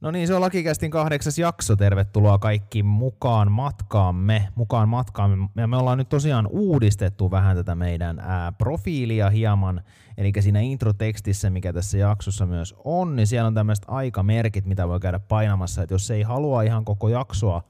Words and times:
No 0.00 0.10
niin, 0.10 0.26
se 0.26 0.34
on 0.34 0.40
Lakikästin 0.40 0.90
kahdeksas 0.90 1.38
jakso. 1.38 1.76
Tervetuloa 1.76 2.38
kaikki 2.38 2.82
mukaan 2.82 3.52
matkaamme. 3.52 4.48
Mukaan 4.54 4.88
matkaamme. 4.88 5.48
Ja 5.56 5.66
me 5.66 5.76
ollaan 5.76 5.98
nyt 5.98 6.08
tosiaan 6.08 6.46
uudistettu 6.46 7.30
vähän 7.30 7.56
tätä 7.56 7.74
meidän 7.74 8.18
ää, 8.18 8.52
profiilia 8.52 9.30
hieman. 9.30 9.82
Eli 10.18 10.32
siinä 10.40 10.60
introtekstissä, 10.60 11.50
mikä 11.50 11.72
tässä 11.72 11.98
jaksossa 11.98 12.46
myös 12.46 12.74
on, 12.84 13.16
niin 13.16 13.26
siellä 13.26 13.46
on 13.46 13.54
tämmöiset 13.54 13.84
aikamerkit, 13.88 14.66
mitä 14.66 14.88
voi 14.88 15.00
käydä 15.00 15.18
painamassa. 15.18 15.82
Että 15.82 15.94
jos 15.94 16.10
ei 16.10 16.22
halua 16.22 16.62
ihan 16.62 16.84
koko 16.84 17.08
jaksoa 17.08 17.62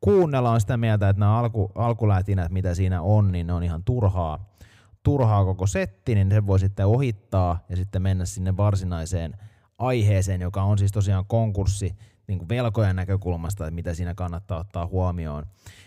kuunnella, 0.00 0.50
on 0.50 0.60
sitä 0.60 0.76
mieltä, 0.76 1.08
että 1.08 1.20
nämä 1.20 1.38
alku, 1.38 1.72
alkulätinät, 1.74 2.52
mitä 2.52 2.74
siinä 2.74 3.02
on, 3.02 3.32
niin 3.32 3.46
ne 3.46 3.52
on 3.52 3.62
ihan 3.62 3.84
turhaa, 3.84 4.54
turhaa 5.02 5.44
koko 5.44 5.66
setti, 5.66 6.14
niin 6.14 6.30
se 6.30 6.46
voi 6.46 6.58
sitten 6.58 6.86
ohittaa 6.86 7.64
ja 7.68 7.76
sitten 7.76 8.02
mennä 8.02 8.24
sinne 8.24 8.56
varsinaiseen 8.56 9.34
aiheeseen, 9.78 10.40
joka 10.40 10.62
on 10.62 10.78
siis 10.78 10.92
tosiaan 10.92 11.26
konkurssi 11.26 11.96
niin 12.26 12.38
kuin 12.38 12.48
velkojen 12.48 12.96
näkökulmasta, 12.96 13.64
että 13.64 13.74
mitä 13.74 13.94
siinä 13.94 14.14
kannattaa 14.14 14.58
ottaa 14.58 14.86
huomioon. 14.86 15.44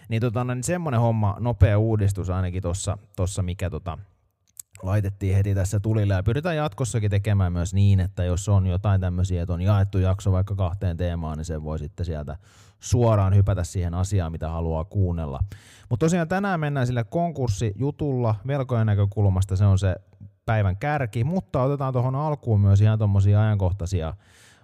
Niin, 0.09 0.21
tota, 0.21 0.43
no, 0.43 0.53
niin 0.53 0.63
semmoinen 0.63 0.99
homma, 0.99 1.37
nopea 1.39 1.79
uudistus 1.79 2.29
ainakin 2.29 2.63
tuossa, 3.15 3.43
mikä 3.43 3.69
tota, 3.69 3.97
laitettiin 4.83 5.35
heti 5.35 5.55
tässä 5.55 5.79
tulille 5.79 6.13
ja 6.13 6.23
pyritään 6.23 6.55
jatkossakin 6.55 7.11
tekemään 7.11 7.53
myös 7.53 7.73
niin, 7.73 7.99
että 7.99 8.23
jos 8.23 8.49
on 8.49 8.67
jotain 8.67 9.01
tämmöisiä, 9.01 9.41
että 9.41 9.53
on 9.53 9.61
jaettu 9.61 9.97
jakso 9.97 10.31
vaikka 10.31 10.55
kahteen 10.55 10.97
teemaan, 10.97 11.37
niin 11.37 11.45
se 11.45 11.63
voi 11.63 11.79
sitten 11.79 12.05
sieltä 12.05 12.37
suoraan 12.79 13.35
hypätä 13.35 13.63
siihen 13.63 13.93
asiaan, 13.93 14.31
mitä 14.31 14.49
haluaa 14.49 14.83
kuunnella. 14.83 15.39
Mutta 15.89 16.05
tosiaan 16.05 16.27
tänään 16.27 16.59
mennään 16.59 16.87
sille 16.87 17.03
konkurssijutulla 17.03 18.35
velkojen 18.47 18.87
näkökulmasta, 18.87 19.55
se 19.55 19.65
on 19.65 19.79
se 19.79 19.95
päivän 20.47 20.77
kärki, 20.77 21.23
mutta 21.23 21.61
otetaan 21.63 21.93
tuohon 21.93 22.15
alkuun 22.15 22.61
myös 22.61 22.81
ihan 22.81 22.97
tuommoisia 22.97 23.41
ajankohtaisia 23.41 24.13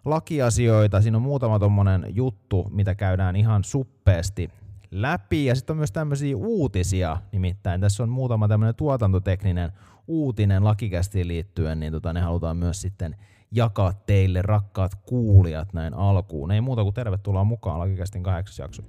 lakiasioita. 0.05 1.01
Siinä 1.01 1.17
on 1.17 1.21
muutama 1.21 1.59
tuommoinen 1.59 2.05
juttu, 2.09 2.67
mitä 2.71 2.95
käydään 2.95 3.35
ihan 3.35 3.63
suppeesti 3.63 4.49
läpi. 4.91 5.45
Ja 5.45 5.55
sitten 5.55 5.73
on 5.73 5.77
myös 5.77 5.91
tämmöisiä 5.91 6.37
uutisia, 6.37 7.17
nimittäin 7.31 7.81
tässä 7.81 8.03
on 8.03 8.09
muutama 8.09 8.47
tämmöinen 8.47 8.75
tuotantotekninen 8.75 9.71
uutinen 10.07 10.63
lakikästiin 10.63 11.27
liittyen, 11.27 11.79
niin 11.79 11.93
tota, 11.93 12.13
ne 12.13 12.21
halutaan 12.21 12.57
myös 12.57 12.81
sitten 12.81 13.15
jakaa 13.51 13.93
teille 13.93 14.41
rakkaat 14.41 14.95
kuulijat 14.95 15.73
näin 15.73 15.93
alkuun. 15.93 16.51
Ei 16.51 16.61
muuta 16.61 16.83
kuin 16.83 16.93
tervetuloa 16.93 17.43
mukaan 17.43 17.79
lakikästin 17.79 18.23
kahdeksas 18.23 18.59
jakso. 18.59 18.83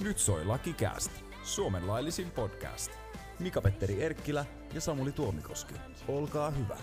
Nyt 0.00 0.18
soi 0.18 0.44
Lakikäst. 0.44 1.27
Suomen 1.48 1.86
laillisin 1.86 2.30
podcast. 2.30 2.92
Mika-Petteri 3.38 4.02
Erkkilä 4.02 4.44
ja 4.74 4.80
Samuli 4.80 5.12
Tuomikoski. 5.12 5.74
Olkaa 6.08 6.50
hyvä. 6.50 6.76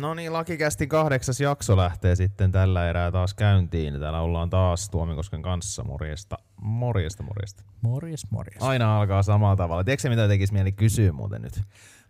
No 0.00 0.14
niin, 0.14 0.32
Lakikästi 0.32 0.86
kahdeksas 0.86 1.40
jakso 1.40 1.76
lähtee 1.76 2.16
sitten 2.16 2.52
tällä 2.52 2.90
erää 2.90 3.10
taas 3.10 3.34
käyntiin. 3.34 4.00
Täällä 4.00 4.20
ollaan 4.20 4.50
taas 4.50 4.90
Tuomikosken 4.90 5.42
kanssa. 5.42 5.84
Morjesta, 5.84 6.38
morjesta, 6.62 7.22
morjesta. 7.22 7.62
Morjes, 7.82 8.30
morjes. 8.30 8.62
Aina 8.62 8.98
alkaa 9.00 9.22
samalla 9.22 9.56
tavalla. 9.56 9.84
Tiedätkö 9.84 10.08
mitä 10.08 10.28
tekisi 10.28 10.52
mieli 10.52 10.72
kysyä 10.72 11.12
muuten 11.12 11.42
nyt? 11.42 11.62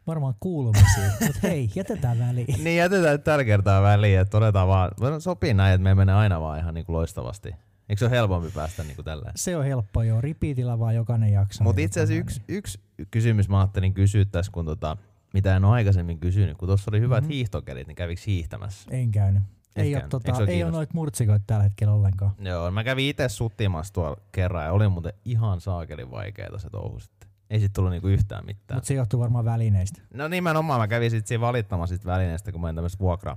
varmaan 0.07 0.35
kuulumisia, 0.41 1.11
mutta 1.27 1.39
hei, 1.43 1.71
jätetään 1.75 2.19
väliin. 2.19 2.65
niin, 2.65 2.77
jätetään 2.77 3.23
tällä 3.23 3.45
kertaa 3.45 3.83
väliin, 3.83 4.19
että 4.19 4.31
todetaan 4.31 4.69
vaan, 4.69 4.91
sopii 5.19 5.55
näin, 5.55 5.75
että 5.75 5.83
me 5.83 5.95
menee 5.95 6.15
aina 6.15 6.41
vaan 6.41 6.59
ihan 6.59 6.75
niin 6.75 6.87
kuin 6.87 6.97
loistavasti. 6.97 7.49
Eikö 7.89 7.99
se 7.99 8.05
ole 8.05 8.11
helpompi 8.11 8.51
päästä 8.55 8.83
niin 8.83 8.95
kuin 8.97 9.05
tällä? 9.05 9.33
Se 9.37 9.57
on 9.57 9.65
helppo 9.65 10.03
joo, 10.03 10.21
ripiitillä 10.21 10.79
vaan 10.79 10.95
jokainen 10.95 11.33
jakso. 11.33 11.65
Mutta 11.65 11.81
itse 11.81 12.01
asiassa 12.01 12.21
yksi, 12.21 12.43
yksi 12.49 12.81
kysymys 13.11 13.49
mä 13.49 13.61
ajattelin 13.61 13.95
kysyä 13.95 14.25
tässä, 14.25 14.53
kun 14.53 14.65
tota, 14.65 14.97
mitä 15.35 15.57
en 15.57 15.65
ole 15.65 15.75
aikaisemmin 15.75 16.19
kysynyt, 16.19 16.59
kun 16.59 16.69
tuossa 16.69 16.91
oli 16.91 17.01
hyvät 17.01 17.25
mm-hmm. 17.25 17.33
hiihtokelit, 17.33 17.87
niin 17.87 17.97
kävikö 17.97 18.23
hiihtämässä? 18.27 18.91
En 18.91 19.11
käynyt. 19.11 19.43
Ei 19.81 19.95
ole, 19.95 20.05
tota, 20.09 20.33
ei 20.47 20.63
ole 20.63 20.73
noita 20.73 20.95
murtsikoita 20.95 21.45
tällä 21.47 21.63
hetkellä 21.63 21.95
ollenkaan. 21.95 22.33
Joo, 22.39 22.71
mä 22.71 22.85
kävin 22.85 23.09
itse 23.09 23.29
suttimassa 23.29 23.93
tuolla 23.93 24.17
kerran 24.33 24.65
ja 24.65 24.73
oli 24.73 24.89
muuten 24.89 25.13
ihan 25.25 25.61
saakelin 25.61 26.11
vaikeeta 26.11 26.59
se 26.59 26.71
touhu 26.71 27.01
sitten. 27.01 27.31
Ei 27.51 27.61
sit 27.61 27.73
tullut 27.73 27.91
niinku 27.91 28.09
yhtään 28.09 28.47
mitään. 28.47 28.77
Mutta 28.77 28.89
se 28.89 28.95
johtuu 28.95 29.21
varmaan 29.21 29.45
välineistä. 29.45 30.03
No 30.15 30.29
nimenomaan, 30.29 30.81
mä 30.81 30.89
kävin 30.89 31.11
sit 31.11 31.27
siinä 31.27 31.41
valittamassa 31.41 31.97
sit 31.97 32.07
välineistä, 32.07 32.53
kun 32.53 32.61
mä 32.61 32.69
en 32.69 32.75
tämmöistä 32.75 32.99
vuokra, 32.99 33.37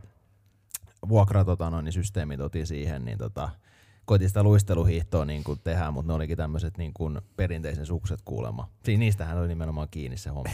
vuokra 1.10 1.46
tota 1.46 1.70
noin, 1.70 1.86
niin 1.86 1.94
systeemit 1.94 2.40
otin 2.40 2.68
siihen, 2.68 3.06
niin 3.06 3.18
tota, 3.18 3.50
koitin 4.06 4.28
sitä 4.28 4.44
luisteluhiihtoa 4.44 5.26
niin 5.26 5.44
kuin 5.44 5.60
tehdä, 5.64 5.92
mutta 5.92 6.08
ne 6.08 6.14
olikin 6.14 6.38
tämmöiset 6.38 6.78
niin 6.78 6.94
kuin 6.94 7.22
perinteisen 7.36 7.86
sukset 7.86 8.22
kuulemma. 8.26 8.70
Siin 8.84 9.00
niistähän 9.00 9.38
oli 9.38 9.48
nimenomaan 9.48 9.88
kiinni 9.92 10.18
se 10.18 10.30
homma. 10.30 10.54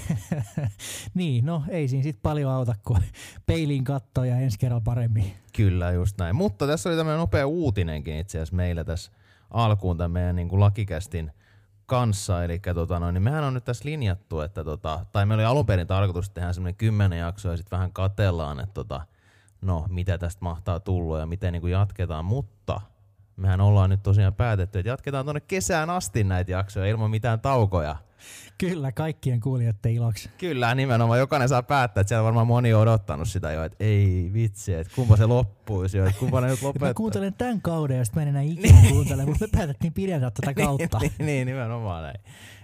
niin, 1.13 1.45
no 1.45 1.63
ei 1.69 1.87
siinä 1.87 2.03
sit 2.03 2.21
paljon 2.21 2.51
auta, 2.51 2.75
kun 2.87 3.01
peiliin 3.45 3.83
kattoo 3.83 4.23
ja 4.23 4.39
ensi 4.39 4.59
kerralla 4.59 4.81
paremmin. 4.85 5.33
Kyllä, 5.55 5.91
just 5.91 6.17
näin. 6.17 6.35
Mutta 6.35 6.67
tässä 6.67 6.89
oli 6.89 6.97
tämmöinen 6.97 7.19
nopea 7.19 7.47
uutinenkin 7.47 8.17
itse 8.17 8.37
asiassa 8.37 8.55
meillä 8.55 8.83
tässä 8.83 9.11
alkuun 9.51 9.97
tämän 9.97 10.11
meidän 10.11 10.35
niin 10.35 10.49
kuin 10.49 10.59
lakikästin 10.59 11.31
kanssa, 11.85 12.43
eli 12.43 12.59
tota, 12.73 12.99
no, 12.99 13.11
niin 13.11 13.23
mehän 13.23 13.43
on 13.43 13.53
nyt 13.53 13.65
tässä 13.65 13.89
linjattu, 13.89 14.39
että 14.39 14.63
tota, 14.63 15.05
tai 15.11 15.25
meillä 15.25 15.41
oli 15.41 15.51
alun 15.51 15.65
perin 15.65 15.87
tarkoitus 15.87 16.29
tehdä 16.29 16.53
semmoinen 16.53 16.75
kymmenen 16.75 17.19
jaksoa 17.19 17.51
ja 17.51 17.57
sitten 17.57 17.77
vähän 17.77 17.93
katellaan, 17.93 18.59
että 18.59 18.73
tota, 18.73 19.01
no 19.61 19.85
mitä 19.89 20.17
tästä 20.17 20.39
mahtaa 20.41 20.79
tulla 20.79 21.19
ja 21.19 21.25
miten 21.25 21.53
niin 21.53 21.61
kuin 21.61 21.71
jatketaan, 21.71 22.25
mutta 22.25 22.81
mehän 23.39 23.61
ollaan 23.61 23.89
nyt 23.89 24.03
tosiaan 24.03 24.33
päätetty, 24.33 24.79
että 24.79 24.89
jatketaan 24.89 25.25
tuonne 25.25 25.39
kesään 25.39 25.89
asti 25.89 26.23
näitä 26.23 26.51
jaksoja 26.51 26.85
ilman 26.85 27.11
mitään 27.11 27.39
taukoja. 27.39 27.95
Kyllä, 28.57 28.91
kaikkien 28.91 29.39
kuulijoiden 29.39 29.91
iloksi. 29.91 30.29
Kyllä, 30.37 30.75
nimenomaan. 30.75 31.19
Jokainen 31.19 31.49
saa 31.49 31.63
päättää, 31.63 32.01
että 32.01 32.09
siellä 32.09 32.23
varmaan 32.23 32.47
moni 32.47 32.73
on 32.73 32.81
odottanut 32.81 33.27
sitä 33.27 33.51
jo, 33.51 33.63
että 33.63 33.77
ei 33.79 34.29
vitsi, 34.33 34.73
että 34.73 34.93
kumpa 34.95 35.17
se 35.17 35.25
loppuisi 35.25 35.97
jo, 35.97 36.05
että 36.05 36.19
kumpa 36.19 36.41
ne 36.41 36.47
nyt 36.47 36.61
lopettaa. 36.61 36.89
Mä 36.89 36.93
kuuntelen 36.93 37.33
tämän 37.33 37.61
kauden 37.61 37.97
ja 37.97 38.05
sitten 38.05 38.23
mä 38.23 38.29
en 38.29 38.35
enää 38.35 38.41
ikinä 38.41 38.89
kuuntele, 38.89 39.25
mutta 39.25 39.45
me 39.45 39.49
päätettiin 39.57 39.93
pidentää 39.93 40.31
tätä 40.31 40.53
kautta. 40.63 40.99
niin, 40.99 41.13
niin, 41.19 41.47
nimenomaan 41.47 42.03
näin. 42.03 42.19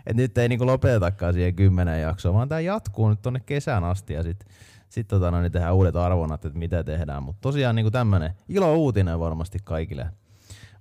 Et 0.08 0.16
nyt 0.16 0.38
ei 0.38 0.50
niinku 0.50 0.66
lopetetakaan 0.66 1.34
siihen 1.34 1.56
kymmenen 1.56 2.02
jaksoa, 2.02 2.34
vaan 2.34 2.50
tämä 2.50 2.62
jatkuu 2.62 3.10
nyt 3.10 3.22
tuonne 3.22 3.40
kesään 3.40 3.84
asti 3.84 4.14
ja 4.14 4.24
sitten 4.24 4.48
sit 4.90 5.08
tota, 5.08 5.32
no, 5.32 5.42
niin 5.42 5.52
tehdään 5.52 5.76
uudet 5.76 5.96
arvonat, 5.96 6.46
että 6.46 6.60
mitä 6.60 6.84
tehdään. 6.84 7.24
Mutta 7.24 7.42
tosiaan 7.42 7.76
niinku 7.76 7.92
tämmöinen 7.92 8.34
ilo 8.50 8.76
uutinen 8.76 9.20
varmasti 9.20 9.60
kaikille 9.64 10.08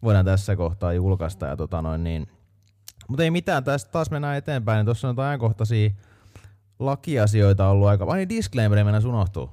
voidaan 0.03 0.25
tässä 0.25 0.57
kohtaa 0.57 0.93
julkaista. 0.93 1.47
Ja 1.47 1.57
tota 1.57 1.83
noin, 1.83 2.05
niin. 2.05 2.29
Mutta 3.09 3.23
ei 3.25 3.31
mitään, 3.31 3.65
tästä 3.65 3.93
taas 3.93 4.11
mennään 4.11 4.37
eteenpäin. 4.37 4.77
Niin 4.77 4.85
tuossa 4.85 5.09
on 5.09 5.21
ajankohtaisia 5.21 5.91
lakiasioita 6.79 7.69
ollut 7.69 7.89
aika... 7.89 8.05
Ai 8.05 8.19
niin, 8.19 8.29
disclaimer 8.29 8.85
mennä 8.85 9.01
unohtuu. 9.09 9.51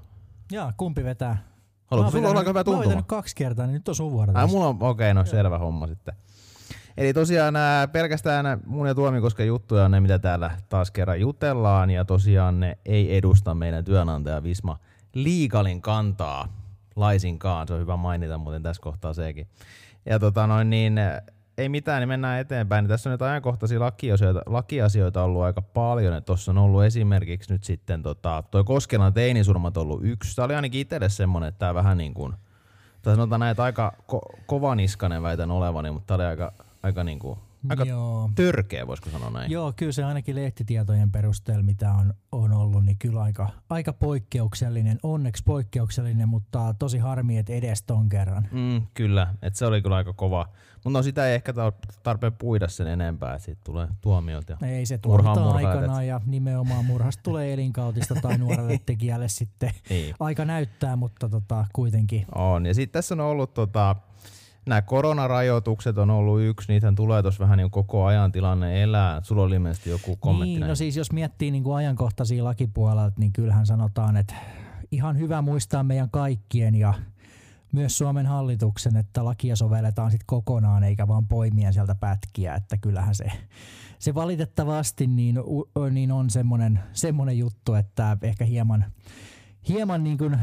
Joo, 0.51 0.71
kumpi 0.77 1.03
vetää? 1.03 1.37
Haluatko, 1.85 2.11
sulla 2.11 2.29
on 2.29 2.37
aika 2.37 2.49
hyvä 2.49 2.63
tuntuma. 2.63 2.95
Mä 2.95 3.03
kaksi 3.07 3.35
kertaa, 3.35 3.65
niin 3.65 3.73
nyt 3.73 3.87
on 3.87 3.95
sun 3.95 4.11
vuoro. 4.11 4.33
Ai, 4.35 4.47
mulla 4.47 4.67
on, 4.67 4.77
okei, 4.79 5.11
okay, 5.11 5.13
no 5.13 5.25
selvä 5.25 5.57
homma 5.57 5.87
sitten. 5.87 6.13
Eli 6.97 7.13
tosiaan 7.13 7.53
nämä, 7.53 7.87
pelkästään 7.91 8.43
nämä 8.43 8.57
mun 8.65 8.87
ja 8.87 8.95
Tuomikosken 8.95 9.47
juttuja 9.47 9.85
on 9.85 9.91
ne, 9.91 9.99
mitä 9.99 10.19
täällä 10.19 10.51
taas 10.69 10.91
kerran 10.91 11.19
jutellaan, 11.19 11.89
ja 11.89 12.05
tosiaan 12.05 12.59
ne 12.59 12.77
ei 12.85 13.17
edusta 13.17 13.55
meidän 13.55 13.85
työnantaja 13.85 14.43
Visma 14.43 14.79
Liikalin 15.13 15.81
kantaa 15.81 16.47
laisinkaan. 16.95 17.67
Se 17.67 17.73
on 17.73 17.79
hyvä 17.79 17.97
mainita 17.97 18.37
muuten 18.37 18.63
tässä 18.63 18.81
kohtaa 18.81 19.13
sekin. 19.13 19.47
Ja 20.05 20.19
tota 20.19 20.47
noin 20.47 20.69
niin, 20.69 20.99
ei 21.57 21.69
mitään, 21.69 22.01
niin 22.01 22.07
mennään 22.07 22.39
eteenpäin. 22.39 22.87
Tässä 22.87 23.09
on 23.09 23.11
nyt 23.11 23.21
ajankohtaisia 23.21 23.79
lakiasioita, 23.79 24.41
lakiasioita 24.45 25.23
ollut 25.23 25.41
aika 25.41 25.61
paljon. 25.61 26.23
Tuossa 26.23 26.51
on 26.51 26.57
ollut 26.57 26.83
esimerkiksi 26.83 27.53
nyt 27.53 27.63
sitten 27.63 28.03
tota, 28.03 28.43
toi 28.51 28.63
Koskelan 28.63 29.13
teinisurmat 29.13 29.77
ollut 29.77 29.99
yksi. 30.03 30.35
Tämä 30.35 30.45
oli 30.45 30.55
ainakin 30.55 30.81
itselle 30.81 31.09
semmoinen, 31.09 31.47
että 31.47 31.59
tämä 31.59 31.73
vähän 31.73 31.97
niin 31.97 32.13
kuin, 32.13 32.33
tai 33.01 33.15
sanotaan 33.15 33.39
näin, 33.39 33.51
että 33.51 33.63
aika 33.63 33.93
ko- 34.11 34.41
kovaniskanen 34.45 35.23
väitän 35.23 35.51
olevani, 35.51 35.91
mutta 35.91 36.07
tämä 36.07 36.15
oli 36.15 36.25
aika, 36.25 36.53
aika 36.83 37.03
niin 37.03 37.19
kuin 37.19 37.39
Aika 37.69 37.83
Joo. 37.83 38.29
törkeä, 38.35 38.87
voisiko 38.87 39.09
sanoa 39.09 39.29
näin. 39.29 39.51
Joo, 39.51 39.73
kyllä 39.75 39.91
se 39.91 40.03
ainakin 40.03 40.35
lehtitietojen 40.35 41.11
perusteella, 41.11 41.63
mitä 41.63 41.93
on, 41.93 42.13
on 42.31 42.51
ollut, 42.51 42.85
niin 42.85 42.97
kyllä 42.97 43.21
aika, 43.21 43.49
aika 43.69 43.93
poikkeuksellinen, 43.93 44.99
onneksi 45.03 45.43
poikkeuksellinen, 45.43 46.29
mutta 46.29 46.75
tosi 46.79 46.97
harmi, 46.97 47.37
että 47.37 47.53
edes 47.53 47.83
ton 47.83 48.09
kerran. 48.09 48.47
Mm, 48.51 48.81
kyllä, 48.93 49.33
että 49.41 49.59
se 49.59 49.65
oli 49.65 49.81
kyllä 49.81 49.95
aika 49.95 50.13
kova. 50.13 50.47
Mutta 50.83 50.99
no 50.99 51.03
sitä 51.03 51.27
ei 51.27 51.35
ehkä 51.35 51.53
tarpeen 52.03 52.33
puida 52.33 52.67
sen 52.67 52.87
enempää, 52.87 53.33
että 53.33 53.45
siitä 53.45 53.61
tulee 53.63 53.87
tuomiot. 54.01 54.49
Ja 54.49 54.67
ei 54.67 54.85
se 54.85 54.97
tuomitaan 54.97 55.55
aikanaan 55.55 56.07
ja 56.07 56.21
nimenomaan 56.25 56.85
murhasta 56.85 57.23
tulee 57.23 57.53
elinkautista 57.53 58.15
tai 58.21 58.37
nuorelle 58.37 58.79
tekijälle 58.85 59.27
sitten 59.27 59.71
niin. 59.89 60.15
aika 60.19 60.45
näyttää, 60.45 60.95
mutta 60.95 61.29
tota, 61.29 61.65
kuitenkin. 61.73 62.25
On, 62.35 62.65
ja 62.65 62.73
sitten 62.73 62.93
tässä 62.93 63.15
on 63.15 63.19
ollut 63.19 63.53
tota, 63.53 63.95
nämä 64.65 64.81
koronarajoitukset 64.81 65.97
on 65.97 66.09
ollut 66.09 66.41
yksi, 66.41 66.73
niitä 66.73 66.93
tulee 66.95 67.21
tuossa 67.21 67.43
vähän 67.43 67.57
niin 67.57 67.71
koko 67.71 68.05
ajan 68.05 68.31
tilanne 68.31 68.83
elää. 68.83 69.21
Sulla 69.23 69.41
oli 69.41 69.55
ilmeisesti 69.55 69.89
joku 69.89 70.15
kommentti 70.15 70.49
Niin, 70.49 70.59
näin. 70.59 70.69
no 70.69 70.75
siis 70.75 70.97
jos 70.97 71.11
miettii 71.11 71.51
niin 71.51 71.63
kuin 71.63 71.75
ajankohtaisia 71.75 72.43
lakipuolelta, 72.43 73.19
niin 73.19 73.33
kyllähän 73.33 73.65
sanotaan, 73.65 74.17
että 74.17 74.35
ihan 74.91 75.19
hyvä 75.19 75.41
muistaa 75.41 75.83
meidän 75.83 76.09
kaikkien 76.09 76.75
ja 76.75 76.93
myös 77.73 77.97
Suomen 77.97 78.25
hallituksen, 78.25 78.97
että 78.97 79.25
lakia 79.25 79.55
sovelletaan 79.55 80.11
sitten 80.11 80.27
kokonaan 80.27 80.83
eikä 80.83 81.07
vaan 81.07 81.27
poimia 81.27 81.71
sieltä 81.71 81.95
pätkiä, 81.95 82.55
että 82.55 82.77
kyllähän 82.77 83.15
se 83.15 83.31
se 84.01 84.15
valitettavasti 84.15 85.07
niin, 85.07 85.35
niin 85.91 86.11
on 86.11 86.29
semmoinen, 86.29 86.79
semmoinen 86.93 87.37
juttu, 87.37 87.73
että 87.73 88.17
ehkä 88.21 88.45
hieman, 88.45 88.85
hieman 89.67 90.03
niin 90.03 90.17
kuin, 90.17 90.33
äh, 90.33 90.41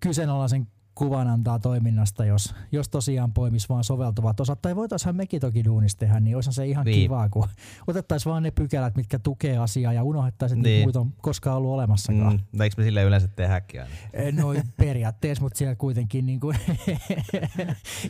kyseenalaisen 0.00 0.66
kuvan 0.94 1.28
antaa 1.28 1.58
toiminnasta, 1.58 2.24
jos, 2.24 2.54
jos 2.72 2.88
tosiaan 2.88 3.32
poimis 3.32 3.68
vaan 3.68 3.84
soveltuvat 3.84 4.40
osat. 4.40 4.62
Tai 4.62 4.76
voitaisiin 4.76 5.16
mekin 5.16 5.40
toki 5.40 5.64
duunista 5.64 6.00
tehdä, 6.00 6.20
niin 6.20 6.36
olisihan 6.36 6.52
se 6.52 6.66
ihan 6.66 6.84
niin. 6.84 7.00
kivaa, 7.00 7.28
kun 7.28 7.48
otettaisiin 7.86 8.30
vaan 8.30 8.42
ne 8.42 8.50
pykälät, 8.50 8.96
mitkä 8.96 9.18
tukee 9.18 9.58
asiaa 9.58 9.92
ja 9.92 10.02
unohdettaisiin, 10.02 10.58
että 10.58 10.68
niin. 10.68 10.82
muita 10.84 11.00
on 11.00 11.12
koskaan 11.12 11.56
ollut 11.56 11.70
olemassakaan. 11.70 12.40
Mm, 12.52 12.60
eikö 12.60 12.74
me 12.78 12.84
sille 12.84 13.02
yleensä 13.02 13.28
tehdäkin 13.28 13.80
aina? 13.80 13.94
Eh, 14.12 14.32
no 14.32 14.54
periaatteessa, 14.76 15.42
mutta 15.42 15.58
siellä 15.58 15.74
kuitenkin 15.74 16.26
niin 16.26 16.40
kuin 16.40 16.56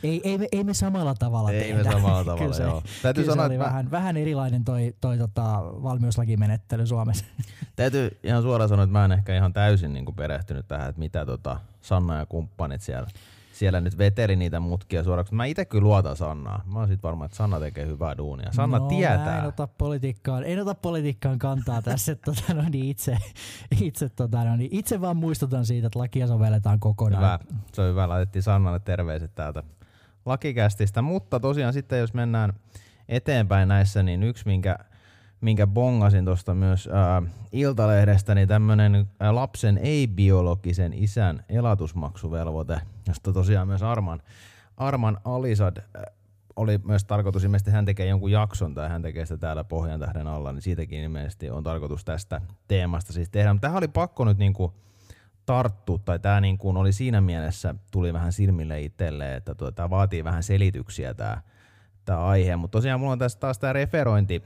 ei, 0.03 0.21
ei, 0.25 0.39
me, 0.39 0.49
ei 0.53 0.65
me 0.65 0.75
samalla 0.75 1.15
tavalla 1.15 1.51
ei 1.51 1.61
tehdä. 1.61 1.79
Ei 1.79 1.85
me 1.85 1.91
samalla 1.93 2.25
tavalla, 2.25 2.43
kyllä 2.43 2.55
se, 2.55 2.63
joo. 2.63 2.83
Täytyy 3.03 3.25
kyllä 3.25 3.35
sanoa, 3.35 3.49
se 3.49 3.51
oli 3.51 3.59
vähän, 3.59 3.85
mä... 3.85 3.91
vähän 3.91 4.17
erilainen 4.17 4.65
toi, 4.65 4.95
toi 5.01 5.19
tota, 5.19 5.63
valmiuslakimenettely 5.63 6.87
Suomessa. 6.87 7.25
Täytyy 7.77 8.19
ihan 8.23 8.43
suoraan 8.43 8.69
sanoa, 8.69 8.85
että 8.85 8.93
mä 8.93 9.05
en 9.05 9.13
ehkä 9.13 9.37
ihan 9.37 9.53
täysin 9.53 9.93
niin 9.93 10.05
kuin 10.05 10.15
perehtynyt 10.15 10.69
tähän, 10.69 10.89
että 10.89 10.99
mitä 10.99 11.27
tota, 11.27 11.61
Sanna 11.83 12.19
ja 12.19 12.27
kumppanit 12.27 12.81
siellä, 12.81 13.09
siellä 13.53 13.81
nyt 13.81 13.99
veteli 13.99 14.37
niitä 14.37 14.61
mutkia 14.61 15.05
suoraksi. 15.05 15.35
Mä 15.35 15.45
itse 15.45 15.65
kyllä 15.65 15.85
luotan 15.85 16.17
Sannaa. 16.17 16.63
Mä 16.67 16.79
oon 16.79 16.89
sit 16.89 17.03
varma, 17.03 17.25
että 17.25 17.37
Sanna 17.37 17.61
tekee 17.61 17.87
hyvää 17.87 18.17
duunia. 18.17 18.53
Sanna 18.53 18.79
no, 18.79 18.89
tietää. 18.89 19.39
en 19.39 19.45
ota 19.45 19.67
politiikkaan, 19.67 20.45
en 20.45 20.63
ota 20.63 20.75
politiikkaan 20.75 21.39
kantaa 21.39 21.83
tässä. 21.83 22.15
tota, 22.15 22.55
no 22.55 22.63
niin 22.71 22.85
itse, 22.85 23.19
itse, 23.81 24.09
tota, 24.09 24.45
no 24.45 24.57
niin 24.57 24.71
itse 24.73 25.01
vaan 25.01 25.17
muistutan 25.17 25.67
siitä, 25.67 25.87
että 25.87 25.99
lakia 25.99 26.27
sovelletaan 26.27 26.81
kokonaan. 26.81 27.23
Hyvä. 27.23 27.59
Se 27.73 27.83
on 27.83 27.91
hyvä. 27.91 28.09
Laitettiin 28.09 28.43
Sannalle 28.43 28.81
terveiset 28.81 29.35
täältä 29.35 29.63
lakikästistä. 30.27 31.03
Mutta 31.03 31.41
tosiaan 31.41 31.73
sitten, 31.73 31.99
jos 31.99 32.15
mennään 32.15 32.53
eteenpäin 33.09 33.69
näissä, 33.69 34.03
niin 34.03 34.23
yksi, 34.23 34.47
minkä 34.47 34.79
minkä 35.43 35.67
bongasin 35.67 36.25
tuosta 36.25 36.55
myös 36.55 36.89
ää, 36.93 37.23
Iltalehdestä, 37.53 38.35
niin 38.35 38.49
tämmöinen 38.49 39.07
lapsen 39.31 39.79
ei-biologisen 39.79 40.93
isän 40.93 41.45
elatusmaksuvelvoite, 41.49 42.81
josta 43.09 43.33
tosiaan 43.33 43.69
myös 43.69 43.83
Arman, 43.83 44.23
Arman 44.77 45.19
Alisad 45.25 45.77
ää, 45.77 46.05
oli 46.57 46.81
myös 46.85 47.05
tarkoitus, 47.05 47.45
ilmeisesti 47.45 47.71
hän 47.71 47.85
tekee 47.85 48.07
jonkun 48.07 48.31
jakson 48.31 48.75
tai 48.75 48.89
hän 48.89 49.03
tekee 49.03 49.27
sitä 49.27 49.39
täällä 49.39 49.65
Pohjan 49.65 50.01
tähden 50.01 50.27
alla, 50.27 50.53
niin 50.53 50.63
siitäkin 50.63 51.03
ilmeisesti 51.03 51.51
on 51.51 51.63
tarkoitus 51.63 52.05
tästä 52.05 52.41
teemasta 52.69 53.13
siis 53.13 53.29
tehdä. 53.29 53.53
Mutta 53.53 53.67
tähän 53.67 53.79
oli 53.79 53.89
pakko 53.89 54.25
nyt 54.25 54.39
niinku 54.39 54.75
tarttua, 55.47 55.99
tai 55.99 56.19
tämä 56.19 56.41
niinku 56.41 56.71
oli 56.71 56.93
siinä 56.93 57.21
mielessä, 57.21 57.75
tuli 57.91 58.13
vähän 58.13 58.33
silmille 58.33 58.81
itselle, 58.81 59.35
että 59.35 59.55
tuota, 59.55 59.73
tämä 59.73 59.91
vaatii 59.91 60.25
vähän 60.25 60.43
selityksiä 60.43 61.15
tämä 61.15 62.27
aihe. 62.27 62.57
Mutta 62.57 62.79
tosiaan 62.79 63.01
mulla 63.01 63.13
on 63.13 63.19
tässä 63.19 63.41
taas 63.41 63.59
tämä 63.59 63.73
referointi 63.73 64.43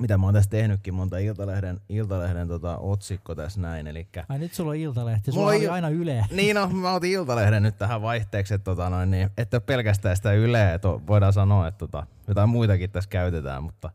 mitä 0.00 0.18
mä 0.18 0.26
oon 0.26 0.34
tässä 0.34 0.50
tehnytkin, 0.50 0.94
monta 0.94 1.18
Iltalehden, 1.18 1.80
Iltalehden 1.88 2.48
tota, 2.48 2.78
otsikko 2.78 3.34
tässä 3.34 3.60
näin. 3.60 3.86
Elikkä, 3.86 4.24
Ai 4.28 4.38
nyt 4.38 4.54
sulla 4.54 4.70
on 4.70 4.76
Iltalehti, 4.76 5.32
sulla 5.32 5.46
oli 5.46 5.64
il... 5.64 5.72
aina 5.72 5.88
Yle. 5.88 6.26
Niin 6.30 6.56
no, 6.56 6.68
mä 6.68 6.92
otin 6.92 7.10
Iltalehden 7.10 7.62
nyt 7.62 7.78
tähän 7.78 8.02
vaihteeksi, 8.02 8.54
että 8.54 8.64
tota, 8.64 8.90
noin, 8.90 9.10
niin, 9.10 9.30
että 9.36 9.60
pelkästään 9.60 10.16
sitä 10.16 10.32
Yleä, 10.32 10.74
että 10.74 10.88
voidaan 10.88 11.32
sanoa, 11.32 11.68
että 11.68 11.78
tota, 11.78 12.06
jotain 12.28 12.48
muitakin 12.48 12.90
tässä 12.90 13.10
käytetään, 13.10 13.62
mutta 13.62 13.90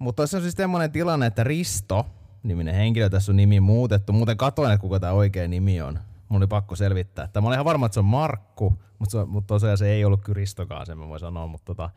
mutta 0.00 0.22
tässä 0.22 0.36
on 0.36 0.42
siis 0.42 0.54
semmoinen 0.54 0.92
tilanne, 0.92 1.26
että 1.26 1.44
Risto, 1.44 2.06
niminen 2.42 2.74
henkilö, 2.74 3.08
tässä 3.08 3.32
on 3.32 3.36
nimi 3.36 3.60
muutettu. 3.60 4.12
Muuten 4.12 4.36
katoin, 4.36 4.72
että 4.72 4.80
kuka 4.80 5.00
tämä 5.00 5.12
oikea 5.12 5.48
nimi 5.48 5.82
on. 5.82 5.98
Mun 6.28 6.42
oli 6.42 6.46
pakko 6.46 6.76
selvittää. 6.76 7.28
Tämä 7.28 7.46
oli 7.46 7.54
ihan 7.54 7.64
varma, 7.64 7.86
että 7.86 7.94
se 7.94 8.00
on 8.00 8.04
Markku, 8.06 8.78
mutta, 8.98 9.18
se, 9.18 9.24
mutta 9.24 9.48
tosiaan 9.48 9.78
se 9.78 9.90
ei 9.90 10.04
ollut 10.04 10.20
kyllä 10.24 10.36
Ristokaan, 10.36 10.86
sen 10.86 10.98
mä 10.98 11.08
voin 11.08 11.20
sanoa. 11.20 11.46
Mutta 11.46 11.64
tota, 11.64 11.90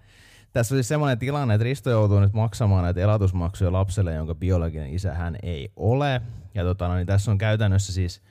tässä 0.53 0.75
siis 0.75 0.87
semmoinen 0.87 1.19
tilanne, 1.19 1.53
että 1.53 1.63
Risto 1.63 1.89
joutuu 1.89 2.19
nyt 2.19 2.33
maksamaan 2.33 2.83
näitä 2.83 2.99
elatusmaksuja 2.99 3.71
lapselle, 3.71 4.13
jonka 4.13 4.35
biologinen 4.35 4.93
isä 4.93 5.13
hän 5.13 5.35
ei 5.43 5.71
ole. 5.75 6.21
Ja 6.55 6.63
tota, 6.63 6.87
no, 6.87 6.95
niin 6.95 7.07
tässä 7.07 7.31
on 7.31 7.37
käytännössä 7.37 7.93
siis 7.93 8.21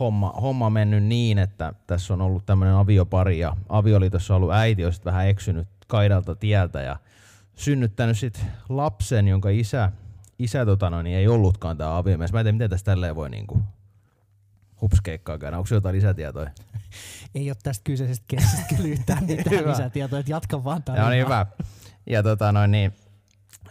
homma, 0.00 0.30
homma 0.30 0.70
mennyt 0.70 1.04
niin, 1.04 1.38
että 1.38 1.72
tässä 1.86 2.14
on 2.14 2.20
ollut 2.20 2.46
tämmöinen 2.46 2.74
aviopari 2.74 3.38
ja 3.38 3.56
avioliitossa 3.68 4.36
ollut 4.36 4.52
äiti, 4.52 4.84
on 4.84 4.92
vähän 5.04 5.28
eksynyt 5.28 5.68
kaidalta 5.86 6.34
tieltä 6.34 6.80
ja 6.80 6.96
synnyttänyt 7.54 8.18
sitten 8.18 8.44
lapsen, 8.68 9.28
jonka 9.28 9.48
isä, 9.48 9.92
isä 10.38 10.66
tota, 10.66 10.90
no, 10.90 11.02
niin 11.02 11.16
ei 11.16 11.28
ollutkaan 11.28 11.76
tämä 11.76 11.98
aviomies. 11.98 12.32
Mä 12.32 12.40
en 12.40 12.44
tiedä, 12.44 12.52
miten 12.52 12.70
tässä 12.70 12.84
tälleen 12.84 13.16
voi 13.16 13.30
niinku 13.30 13.62
hupskeikkaa 14.80 15.38
käydä. 15.38 15.58
Onko 15.58 15.68
jotain 15.72 15.94
lisätietoja? 15.94 16.50
Ei 17.34 17.50
ole 17.50 17.56
tästä 17.62 17.84
kyseisestä 17.84 18.24
keisistä 18.28 18.62
kyllä 18.68 18.88
yhtään 18.88 19.24
mitään 19.26 19.68
lisätietoja, 19.68 20.20
että 20.20 20.32
jatka 20.32 20.64
vaan 20.64 20.82
tarinaa. 20.82 21.06
Joo, 21.06 21.10
niin 21.10 21.24
hyvä. 21.24 21.46
Ja 22.06 22.22
tota 22.22 22.52
noin, 22.52 22.70
niin, 22.70 22.94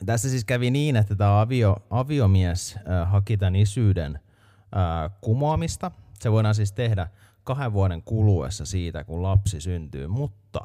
tässä 0.06 0.30
siis 0.30 0.46
kävi 0.46 0.72
niin, 0.72 0.96
että 0.96 1.16
tämä 1.16 1.42
avio, 1.42 1.78
aviomies 1.90 2.76
äh, 2.78 3.12
haki 3.12 3.38
tämän 3.38 3.56
isyyden 3.56 4.16
äh, 4.16 5.12
kumoamista. 5.22 5.92
Se 6.20 6.32
voidaan 6.32 6.56
siis 6.56 6.72
tehdä 6.72 7.08
kahden 7.44 7.74
vuoden 7.74 8.04
kuluessa 8.04 8.66
siitä, 8.66 9.04
kun 9.04 9.24
lapsi 9.24 9.62
syntyy, 9.62 10.08
mutta 10.08 10.60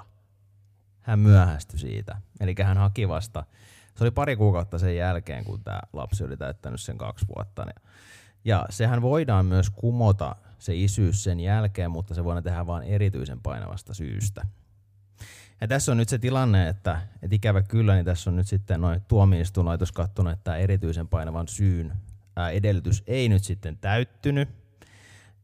hän 1.00 1.18
myöhästyi 1.18 1.78
siitä. 1.78 2.16
Eli 2.40 2.54
hän 2.62 2.78
haki 2.78 3.08
vasta, 3.08 3.44
se 3.96 4.04
oli 4.04 4.10
pari 4.10 4.36
kuukautta 4.36 4.78
sen 4.78 4.96
jälkeen, 4.96 5.44
kun 5.44 5.64
tämä 5.64 5.80
lapsi 5.92 6.24
oli 6.24 6.36
täyttänyt 6.36 6.80
sen 6.80 6.98
kaksi 6.98 7.26
vuotta. 7.36 7.66
Ja 8.44 8.66
sehän 8.70 9.02
voidaan 9.02 9.46
myös 9.46 9.70
kumota 9.70 10.36
se 10.62 10.76
isyys 10.76 11.24
sen 11.24 11.40
jälkeen, 11.40 11.90
mutta 11.90 12.14
se 12.14 12.24
voidaan 12.24 12.42
tehdä 12.42 12.66
vain 12.66 12.82
erityisen 12.82 13.40
painavasta 13.40 13.94
syystä. 13.94 14.46
Ja 15.60 15.68
tässä 15.68 15.92
on 15.92 15.98
nyt 15.98 16.08
se 16.08 16.18
tilanne, 16.18 16.68
että, 16.68 17.00
että 17.22 17.36
ikävä 17.36 17.62
kyllä, 17.62 17.94
niin 17.94 18.04
tässä 18.04 18.30
on 18.30 18.36
nyt 18.36 18.46
sitten 18.46 18.80
noin 18.80 19.00
tuomioistuinlaitos 19.08 19.92
katsonut, 19.92 20.32
että 20.32 20.44
tämä 20.44 20.56
erityisen 20.56 21.08
painavan 21.08 21.48
syyn 21.48 21.92
ää, 22.36 22.50
edellytys 22.50 23.02
ei 23.06 23.28
nyt 23.28 23.44
sitten 23.44 23.78
täyttynyt. 23.78 24.48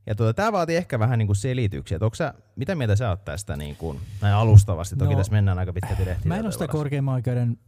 Ja 0.07 0.15
tuota, 0.15 0.35
tämä 0.35 0.53
vaatii 0.53 0.77
ehkä 0.77 0.99
vähän 0.99 1.19
niin 1.19 1.27
kuin 1.27 1.37
selityksiä. 1.37 1.99
Sä, 2.15 2.35
mitä 2.57 2.75
mieltä 2.75 2.97
sä 2.97 3.09
oot 3.09 3.25
tästä 3.25 3.57
niin 3.57 3.77
kuin, 3.77 4.01
näin 4.21 4.35
alustavasti? 4.35 4.97
Toki 4.97 5.13
no, 5.13 5.19
tässä 5.19 5.33
mennään 5.33 5.59
aika 5.59 5.73
pitkälti 5.73 6.05
rehtiä. 6.05 6.29
Mä 6.29 6.37
en 6.37 6.45
ole 6.45 6.53
sitä 6.53 6.69
korkeimman 6.69 7.15
oikeuden 7.15 7.59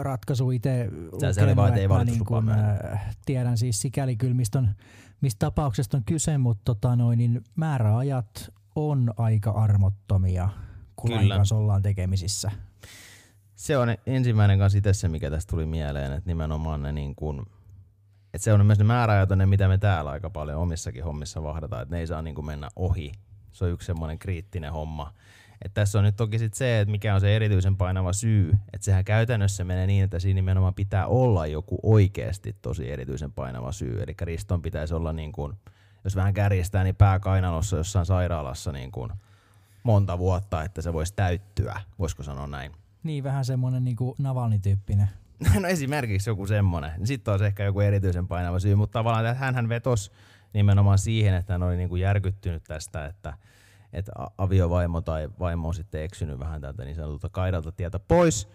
ratkaisu 0.00 0.50
itse 0.50 0.88
lukenut, 1.12 2.06
niin 2.06 2.24
kuin, 2.24 2.44
tiedän 3.26 3.58
siis 3.58 3.80
sikäli 3.80 4.16
kyllä, 4.16 4.34
mistä, 4.34 4.58
on, 4.58 4.68
mistä 5.20 5.38
tapauksesta 5.38 5.96
on 5.96 6.04
kyse, 6.04 6.38
mutta 6.38 6.62
tota 6.64 6.96
noin, 6.96 7.18
niin 7.18 7.44
määräajat 7.56 8.52
on 8.76 9.12
aika 9.16 9.50
armottomia, 9.50 10.48
kun 10.96 11.10
kyllä. 11.10 11.36
kanssa 11.36 11.56
ollaan 11.56 11.82
tekemisissä. 11.82 12.50
Se 13.54 13.78
on 13.78 13.88
ensimmäinen 14.06 14.58
kanssa 14.58 14.78
itse 14.78 14.92
se, 14.92 15.08
mikä 15.08 15.30
tästä 15.30 15.50
tuli 15.50 15.66
mieleen, 15.66 16.12
että 16.12 16.30
nimenomaan 16.30 16.82
ne 16.82 16.92
niin 16.92 17.14
kuin, 17.14 17.42
että 18.34 18.44
se 18.44 18.52
on 18.52 18.66
myös 18.66 18.78
ne 18.78 18.84
määräajat 18.84 19.28
ne, 19.28 19.46
mitä 19.46 19.68
me 19.68 19.78
täällä 19.78 20.10
aika 20.10 20.30
paljon 20.30 20.60
omissakin 20.60 21.04
hommissa 21.04 21.42
vahdataan, 21.42 21.82
että 21.82 21.94
ne 21.94 22.00
ei 22.00 22.06
saa 22.06 22.22
niin 22.22 22.34
kuin 22.34 22.46
mennä 22.46 22.68
ohi. 22.76 23.12
Se 23.52 23.64
on 23.64 23.70
yksi 23.70 23.86
semmoinen 23.86 24.18
kriittinen 24.18 24.72
homma. 24.72 25.12
Et 25.64 25.74
tässä 25.74 25.98
on 25.98 26.04
nyt 26.04 26.16
toki 26.16 26.38
sit 26.38 26.54
se, 26.54 26.80
että 26.80 26.92
mikä 26.92 27.14
on 27.14 27.20
se 27.20 27.36
erityisen 27.36 27.76
painava 27.76 28.12
syy. 28.12 28.52
Että 28.72 28.84
sehän 28.84 29.04
käytännössä 29.04 29.64
menee 29.64 29.86
niin, 29.86 30.04
että 30.04 30.18
siinä 30.18 30.38
nimenomaan 30.38 30.74
pitää 30.74 31.06
olla 31.06 31.46
joku 31.46 31.78
oikeasti 31.82 32.56
tosi 32.62 32.90
erityisen 32.90 33.32
painava 33.32 33.72
syy. 33.72 34.02
Eli 34.02 34.14
riston 34.20 34.62
pitäisi 34.62 34.94
olla 34.94 35.12
niin 35.12 35.32
kuin, 35.32 35.52
jos 36.04 36.16
vähän 36.16 36.34
kärjistää, 36.34 36.84
niin 36.84 36.96
pääkainalossa 36.96 37.76
jossain 37.76 38.06
sairaalassa 38.06 38.72
niin 38.72 38.92
kuin 38.92 39.12
monta 39.82 40.18
vuotta, 40.18 40.62
että 40.62 40.82
se 40.82 40.92
voisi 40.92 41.14
täyttyä. 41.14 41.80
Voisiko 41.98 42.22
sanoa 42.22 42.46
näin? 42.46 42.72
Niin, 43.02 43.24
vähän 43.24 43.44
semmoinen 43.44 43.84
niin 43.84 43.96
Navalny-tyyppinen. 44.18 45.08
no 45.60 45.68
esimerkiksi 45.68 46.30
joku 46.30 46.46
semmoinen. 46.46 47.06
Sitten 47.06 47.32
olisi 47.32 47.44
ehkä 47.44 47.64
joku 47.64 47.80
erityisen 47.80 48.28
painava 48.28 48.58
syy, 48.58 48.74
mutta 48.74 48.98
tavallaan 48.98 49.36
hän 49.36 49.68
vetosi 49.68 50.10
nimenomaan 50.52 50.98
siihen, 50.98 51.34
että 51.34 51.52
hän 51.52 51.62
oli 51.62 51.76
niin 51.76 51.88
kuin 51.88 52.00
järkyttynyt 52.00 52.64
tästä, 52.64 53.06
että– 53.06 53.34
että 53.94 54.12
aviovaimo 54.38 55.00
tai 55.00 55.28
vaimo 55.38 55.68
on 55.68 55.74
sitten 55.74 56.02
eksynyt 56.02 56.38
vähän 56.38 56.60
tältä 56.60 56.84
niin 56.84 56.96
sanotulta 56.96 57.28
kaidalta 57.28 57.72
tietä 57.72 57.98
pois, 57.98 58.48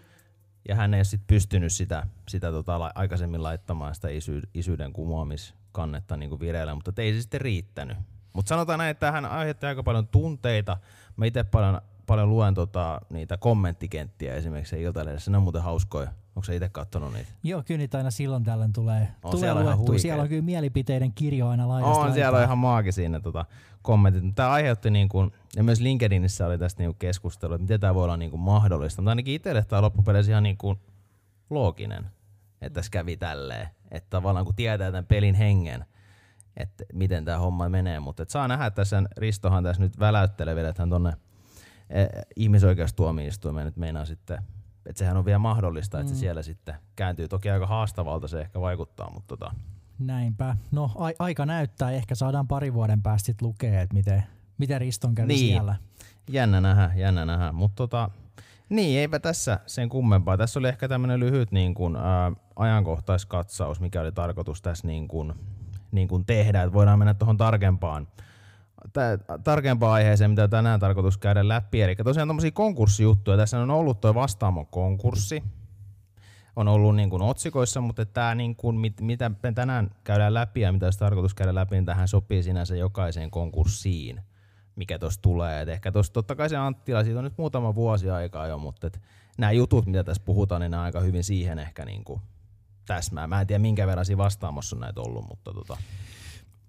ja 0.68 0.74
hän 0.74 0.94
ei 0.94 1.04
sitten 1.04 1.26
pystynyt 1.26 1.72
sitä, 1.72 2.06
sitä 2.28 2.50
tota, 2.50 2.92
aikaisemmin 2.94 3.42
laittamaan 3.42 3.94
sitä 3.94 4.08
isy, 4.08 4.40
isyyden 4.54 4.92
kumoamiskannetta 4.92 6.16
niin 6.16 6.30
kuin 6.30 6.40
vireillä, 6.40 6.74
mutta 6.74 6.92
ei 6.96 7.12
se 7.12 7.20
sitten 7.20 7.40
riittänyt. 7.40 7.96
Mutta 8.32 8.48
sanotaan 8.48 8.78
näin, 8.78 8.90
että 8.90 9.12
hän 9.12 9.24
aiheutti 9.24 9.66
aika 9.66 9.82
paljon 9.82 10.08
tunteita. 10.08 10.76
Mä 11.16 11.26
itse 11.26 11.44
paljon, 11.44 11.80
paljon 12.10 12.30
luen 12.30 12.54
tota, 12.54 13.00
niitä 13.10 13.36
kommenttikenttiä 13.36 14.34
esimerkiksi 14.34 14.82
Iltalehdessä, 14.82 15.30
ne 15.30 15.36
on 15.36 15.42
muuten 15.42 15.62
hauskoja 15.62 16.08
Onko 16.36 16.44
sä 16.44 16.52
itse 16.52 16.68
katsonut 16.68 17.12
niitä? 17.12 17.30
Joo, 17.42 17.62
kyllä 17.66 17.78
niitä 17.78 17.98
aina 17.98 18.10
silloin 18.10 18.44
tällöin 18.44 18.72
tulee, 18.72 19.00
on 19.00 19.30
tulee 19.30 19.40
siellä 19.40 19.64
luettua. 19.64 19.98
Siellä 19.98 20.22
on 20.22 20.28
kyllä 20.28 20.42
mielipiteiden 20.42 21.12
kirjo 21.12 21.48
aina 21.48 21.66
On, 21.66 22.12
siellä 22.12 22.38
on 22.38 22.44
ihan 22.44 22.58
maagisia 22.58 23.08
ne 23.08 23.20
tota, 23.20 23.44
kommentit. 23.82 24.34
Tämä 24.34 24.50
aiheutti, 24.50 24.90
niin 24.90 25.08
kuin, 25.08 25.32
ja 25.56 25.62
myös 25.62 25.80
LinkedInissä 25.80 26.46
oli 26.46 26.58
tästä 26.58 26.82
niin 26.82 26.94
keskustelua, 26.98 27.54
että 27.54 27.62
miten 27.62 27.80
tämä 27.80 27.94
voi 27.94 28.04
olla 28.04 28.16
niin 28.16 28.30
kuin 28.30 28.40
mahdollista. 28.40 29.02
Mutta 29.02 29.10
ainakin 29.10 29.34
itselle 29.34 29.64
tämä 29.64 29.82
loppupeleissä 29.82 30.32
ihan 30.32 30.42
niin 30.42 30.56
kuin 30.56 30.78
looginen, 31.50 32.06
että 32.60 32.74
tässä 32.74 32.90
kävi 32.90 33.16
tälleen. 33.16 33.68
Että 33.90 34.10
tavallaan 34.10 34.44
kun 34.44 34.54
tietää 34.54 34.90
tämän 34.90 35.06
pelin 35.06 35.34
hengen, 35.34 35.84
että 36.56 36.84
miten 36.92 37.24
tämä 37.24 37.38
homma 37.38 37.68
menee. 37.68 38.00
Mutta 38.00 38.24
saa 38.28 38.48
nähdä, 38.48 38.66
että 38.66 38.76
tässä 38.76 39.02
Ristohan 39.16 39.64
tässä 39.64 39.82
nyt 39.82 39.98
väläyttelee 39.98 40.54
vielä, 40.54 40.68
että 40.68 40.82
hän 40.82 40.88
tuonne 40.90 41.12
ihmisoikeustuomioistuimeen 42.36 43.64
nyt 43.64 43.76
meinaa 43.76 44.04
sitten 44.04 44.38
et 44.86 44.96
sehän 44.96 45.16
on 45.16 45.24
vielä 45.24 45.38
mahdollista, 45.38 46.00
että 46.00 46.12
mm. 46.12 46.14
se 46.16 46.20
siellä 46.20 46.42
sitten 46.42 46.74
kääntyy. 46.96 47.28
Toki 47.28 47.50
aika 47.50 47.66
haastavalta 47.66 48.28
se 48.28 48.40
ehkä 48.40 48.60
vaikuttaa, 48.60 49.10
mutta 49.10 49.36
tota. 49.36 49.54
Näinpä. 49.98 50.56
No 50.70 50.90
a- 50.98 51.12
aika 51.24 51.46
näyttää. 51.46 51.90
Ehkä 51.90 52.14
saadaan 52.14 52.48
pari 52.48 52.74
vuoden 52.74 53.02
päästä 53.02 53.26
sit 53.26 53.42
lukea, 53.42 53.80
että 53.80 53.94
miten, 53.94 54.22
miten 54.58 54.80
Riston 54.80 55.14
kävi 55.14 55.28
Niin. 55.28 55.38
siellä. 55.52 55.76
Jännä 56.30 56.60
nähdä, 56.60 56.90
jännä 56.96 57.24
nähdä. 57.26 57.52
Mutta 57.52 57.76
tota, 57.76 58.10
niin, 58.68 59.00
eipä 59.00 59.18
tässä 59.18 59.60
sen 59.66 59.88
kummempaa. 59.88 60.36
Tässä 60.36 60.58
oli 60.58 60.68
ehkä 60.68 60.88
tämmöinen 60.88 61.20
lyhyt 61.20 61.52
niin 61.52 61.74
kuin, 61.74 61.96
ää, 61.96 62.32
ajankohtaiskatsaus, 62.56 63.80
mikä 63.80 64.00
oli 64.00 64.12
tarkoitus 64.12 64.62
tässä 64.62 64.86
niin 64.86 65.08
kuin, 65.08 65.32
niin 65.92 66.08
kuin 66.08 66.24
tehdä. 66.26 66.62
Et 66.62 66.72
voidaan 66.72 66.98
mennä 66.98 67.14
tuohon 67.14 67.36
tarkempaan, 67.36 68.08
tarkempaan 69.44 69.92
aiheeseen, 69.92 70.30
mitä 70.30 70.48
tänään 70.48 70.80
tarkoitus 70.80 71.18
käydä 71.18 71.48
läpi. 71.48 71.82
Eli 71.82 71.96
tosiaan 71.96 72.28
tuommoisia 72.28 72.50
konkurssijuttuja. 72.50 73.36
Tässä 73.36 73.60
on 73.60 73.70
ollut 73.70 74.00
tuo 74.00 74.14
vastaamon 74.14 74.66
konkurssi. 74.66 75.42
On 76.56 76.68
ollut 76.68 76.96
niin 76.96 77.10
kuin 77.10 77.22
otsikoissa, 77.22 77.80
mutta 77.80 78.06
tämä 78.06 78.34
niin 78.34 78.56
kuin, 78.56 78.76
mit, 78.76 79.00
mitä 79.00 79.30
me 79.42 79.52
tänään 79.52 79.90
käydään 80.04 80.34
läpi 80.34 80.60
ja 80.60 80.72
mitä 80.72 80.86
olisi 80.86 80.98
tarkoitus 80.98 81.34
käydä 81.34 81.54
läpi, 81.54 81.74
niin 81.74 81.84
tähän 81.84 82.08
sopii 82.08 82.42
sinänsä 82.42 82.76
jokaiseen 82.76 83.30
konkurssiin 83.30 84.20
mikä 84.76 84.98
tuossa 84.98 85.22
tulee. 85.22 85.62
Et 85.62 85.68
ehkä 85.68 85.92
tuossa 85.92 86.12
totta 86.12 86.34
kai 86.34 86.48
se 86.48 86.56
Anttila, 86.56 87.04
siitä 87.04 87.18
on 87.18 87.24
nyt 87.24 87.38
muutama 87.38 87.74
vuosi 87.74 88.10
aikaa 88.10 88.46
jo, 88.46 88.58
mutta 88.58 88.86
et 88.86 89.00
nämä 89.38 89.52
jutut, 89.52 89.86
mitä 89.86 90.04
tässä 90.04 90.22
puhutaan, 90.26 90.60
niin 90.60 90.70
nämä 90.70 90.82
aika 90.82 91.00
hyvin 91.00 91.24
siihen 91.24 91.58
ehkä 91.58 91.84
niinku 91.84 92.20
täsmää. 92.86 93.26
Mä 93.26 93.40
en 93.40 93.46
tiedä, 93.46 93.58
minkä 93.58 93.86
verran 93.86 94.04
siinä 94.04 94.18
vastaamossa 94.18 94.76
on 94.76 94.80
näitä 94.80 95.00
ollut, 95.00 95.28
mutta 95.28 95.52
tota, 95.52 95.76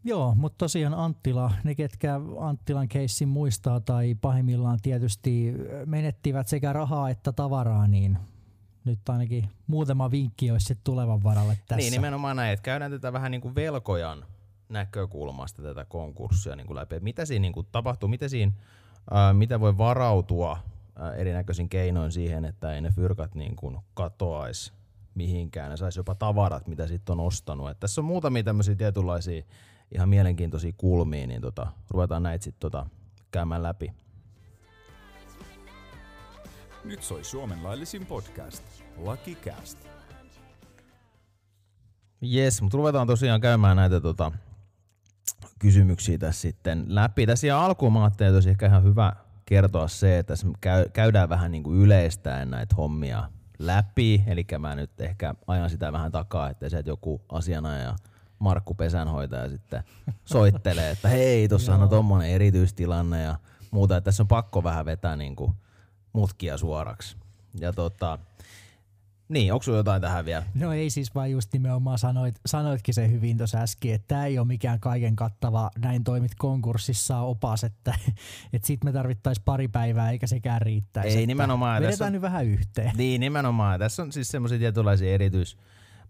Joo, 0.04 0.36
mutta 0.36 0.58
tosiaan 0.58 0.94
Anttila, 0.94 1.52
ne 1.64 1.76
ketkä 1.76 2.20
Anttilan 2.40 2.88
keissin 2.88 3.28
muistaa 3.28 3.80
tai 3.80 4.16
pahimmillaan 4.22 4.80
tietysti 4.82 5.54
menettivät 5.86 6.48
sekä 6.48 6.74
rahaa 6.74 7.10
että 7.10 7.32
tavaraa, 7.32 7.88
niin 7.88 8.18
nyt 8.86 9.10
ainakin 9.10 9.50
muutama 9.68 10.12
vinkki 10.12 10.52
olisi 10.52 10.66
sitten 10.66 10.84
tulevan 10.84 11.24
varalle 11.24 11.58
tässä. 11.68 11.76
niin 11.76 11.92
nimenomaan 11.92 12.36
näin, 12.36 12.54
että 12.54 12.64
käydään 12.64 12.92
tätä 12.92 13.14
vähän 13.14 13.32
niin 13.32 13.42
kuin 13.42 13.56
velkojan 13.56 14.26
näkökulmasta 14.70 15.62
tätä 15.62 15.86
konkurssia 15.86 16.56
niin 16.56 16.68
kuin 16.68 16.76
läpi. 16.76 17.00
Mitä 17.00 17.26
siinä 17.26 17.42
niin 17.42 17.54
kuin 17.54 17.68
tapahtuu, 17.72 18.10
mitä, 18.10 18.28
siinä, 18.28 18.52
ää, 19.12 19.34
mitä 19.34 19.60
voi 19.60 19.78
varautua 19.78 20.58
ää, 20.96 21.14
erinäköisin 21.14 21.70
keinoin 21.70 22.12
siihen, 22.12 22.46
että 22.46 22.74
ei 22.74 22.82
ne 22.82 22.90
fyrkat 22.90 23.36
niin 23.36 23.56
kuin 23.56 23.78
katoaisi 23.94 24.74
mihinkään. 25.16 25.70
Ne 25.70 25.78
saisi 25.78 26.00
jopa 26.00 26.16
tavarat, 26.16 26.68
mitä 26.68 26.88
sitten 26.88 27.14
on 27.14 27.20
ostanut. 27.20 27.70
Et 27.70 27.80
tässä 27.80 28.02
on 28.02 28.06
muutamia 28.06 28.44
tämmöisiä 28.44 28.76
tietynlaisia 28.76 29.44
ihan 29.96 30.10
mielenkiintoisia 30.10 30.72
kulmia, 30.78 31.28
niin 31.28 31.42
tota, 31.42 31.68
ruvetaan 31.90 32.24
näitä 32.24 32.44
sitten 32.44 32.60
tota, 32.72 32.86
käymään 33.32 33.64
läpi. 33.64 33.94
Nyt 36.84 37.04
soi 37.04 37.24
Suomen 37.24 37.64
laillisin 37.64 38.06
podcast. 38.06 38.64
Lucky 38.98 39.36
Cast. 39.36 39.78
Jes, 42.22 42.62
mutta 42.62 42.78
ruvetaan 42.78 43.08
tosiaan 43.08 43.42
käymään 43.42 43.78
näitä 43.78 44.02
tota, 44.02 44.32
kysymyksiä 45.60 46.18
tässä 46.18 46.42
sitten 46.42 46.86
läpi. 46.88 47.26
Tässä 47.26 47.48
ihan 47.48 47.62
alkuun 47.62 47.94
mä 47.94 48.04
ajattelin, 48.04 48.38
että 48.38 48.50
ehkä 48.50 48.66
ihan 48.66 48.84
hyvä 48.84 49.14
kertoa 49.46 49.88
se, 49.88 50.18
että 50.18 50.32
tässä 50.32 50.48
käy, 50.62 50.90
käydään 50.94 51.30
vähän 51.30 51.52
niin 51.52 51.64
kuin 51.64 51.80
yleistäen 51.80 52.52
näitä 52.52 52.76
hommia 52.76 53.24
läpi. 53.60 54.24
Eli 54.28 54.46
mä 54.60 54.76
nyt 54.76 55.02
ehkä 55.02 55.36
ajan 55.48 55.70
sitä 55.70 55.92
vähän 55.92 56.12
takaa, 56.12 56.50
että 56.50 56.70
se, 56.70 56.78
että 56.78 56.92
joku 56.92 57.22
asianajaja 57.30 57.96
Markku 58.42 58.74
Pesänhoitaja 58.74 59.50
sitten 59.50 59.84
soittelee, 60.26 60.92
että 60.92 61.08
hei, 61.08 61.50
tuossahan 61.50 61.84
on 61.84 61.90
tommonen 61.90 62.30
erityistilanne 62.30 63.22
ja 63.22 63.36
muuta. 63.72 63.98
Että 63.98 64.06
tässä 64.06 64.24
on 64.24 64.28
pakko 64.28 64.64
vähän 64.64 64.86
vetää 64.86 65.16
niin 65.16 65.36
kuin 65.36 65.54
mutkia 66.14 66.58
suoraksi. 66.58 67.18
Ja 67.60 67.74
tota, 67.74 68.20
niin, 69.30 69.54
onko 69.54 69.64
sulla 69.64 69.78
jotain 69.78 70.02
tähän 70.02 70.26
vielä? 70.26 70.44
No 70.54 70.74
ei 70.74 70.90
siis 70.90 71.16
vaan 71.16 71.32
just 71.32 71.54
nimenomaan 71.54 71.98
sanoit, 71.98 72.36
sanoitkin 72.46 72.94
se 72.94 73.12
hyvin 73.12 73.38
tuossa 73.38 73.58
äsken, 73.58 73.94
että 73.94 74.08
tämä 74.08 74.26
ei 74.26 74.40
ole 74.40 74.48
mikään 74.48 74.80
kaiken 74.80 75.16
kattava 75.16 75.72
näin 75.80 76.04
toimit 76.04 76.32
konkurssissa 76.38 77.20
opas, 77.20 77.64
että, 77.64 77.94
että 78.54 78.68
sit 78.68 78.84
me 78.84 78.92
tarvittaisiin 78.92 79.44
pari 79.46 79.68
päivää 79.68 80.12
eikä 80.12 80.28
sekään 80.28 80.62
riittäisi. 80.62 81.18
Ei 81.18 81.28
nimenomaan, 81.28 81.76
Vedetään 81.76 81.92
tässä 81.92 82.06
on- 82.06 82.14
nyt 82.14 82.22
vähän 82.22 82.46
yhteen. 82.46 82.92
Niin, 82.98 83.22
nimenomaan. 83.22 83.80
Tässä 83.80 84.04
on 84.04 84.12
siis 84.12 84.28
semmoisia 84.28 84.60
tietynlaisia 84.60 85.14
erityis 85.14 85.58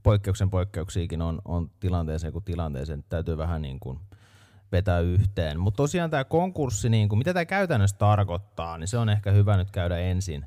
poikkeuksen 0.04 0.50
poikkeuksiakin 0.50 1.22
on, 1.22 1.42
on 1.46 1.72
tilanteeseen 1.80 2.34
kuin 2.34 2.46
tilanteeseen. 2.46 3.04
Täytyy 3.10 3.38
vähän 3.38 3.62
niin 3.62 3.80
kuin 3.80 4.00
vetää 4.72 5.00
yhteen. 5.00 5.60
Mutta 5.60 5.78
tosiaan 5.78 6.10
tämä 6.10 6.24
konkurssi, 6.24 6.90
niin 6.90 7.10
kuin, 7.10 7.18
mitä 7.18 7.34
tämä 7.34 7.46
käytännössä 7.46 7.98
tarkoittaa, 7.98 8.78
niin 8.78 8.88
se 8.88 8.98
on 8.98 9.10
ehkä 9.10 9.32
hyvä 9.32 9.58
nyt 9.58 9.72
käydä 9.72 9.98
ensin 9.98 10.46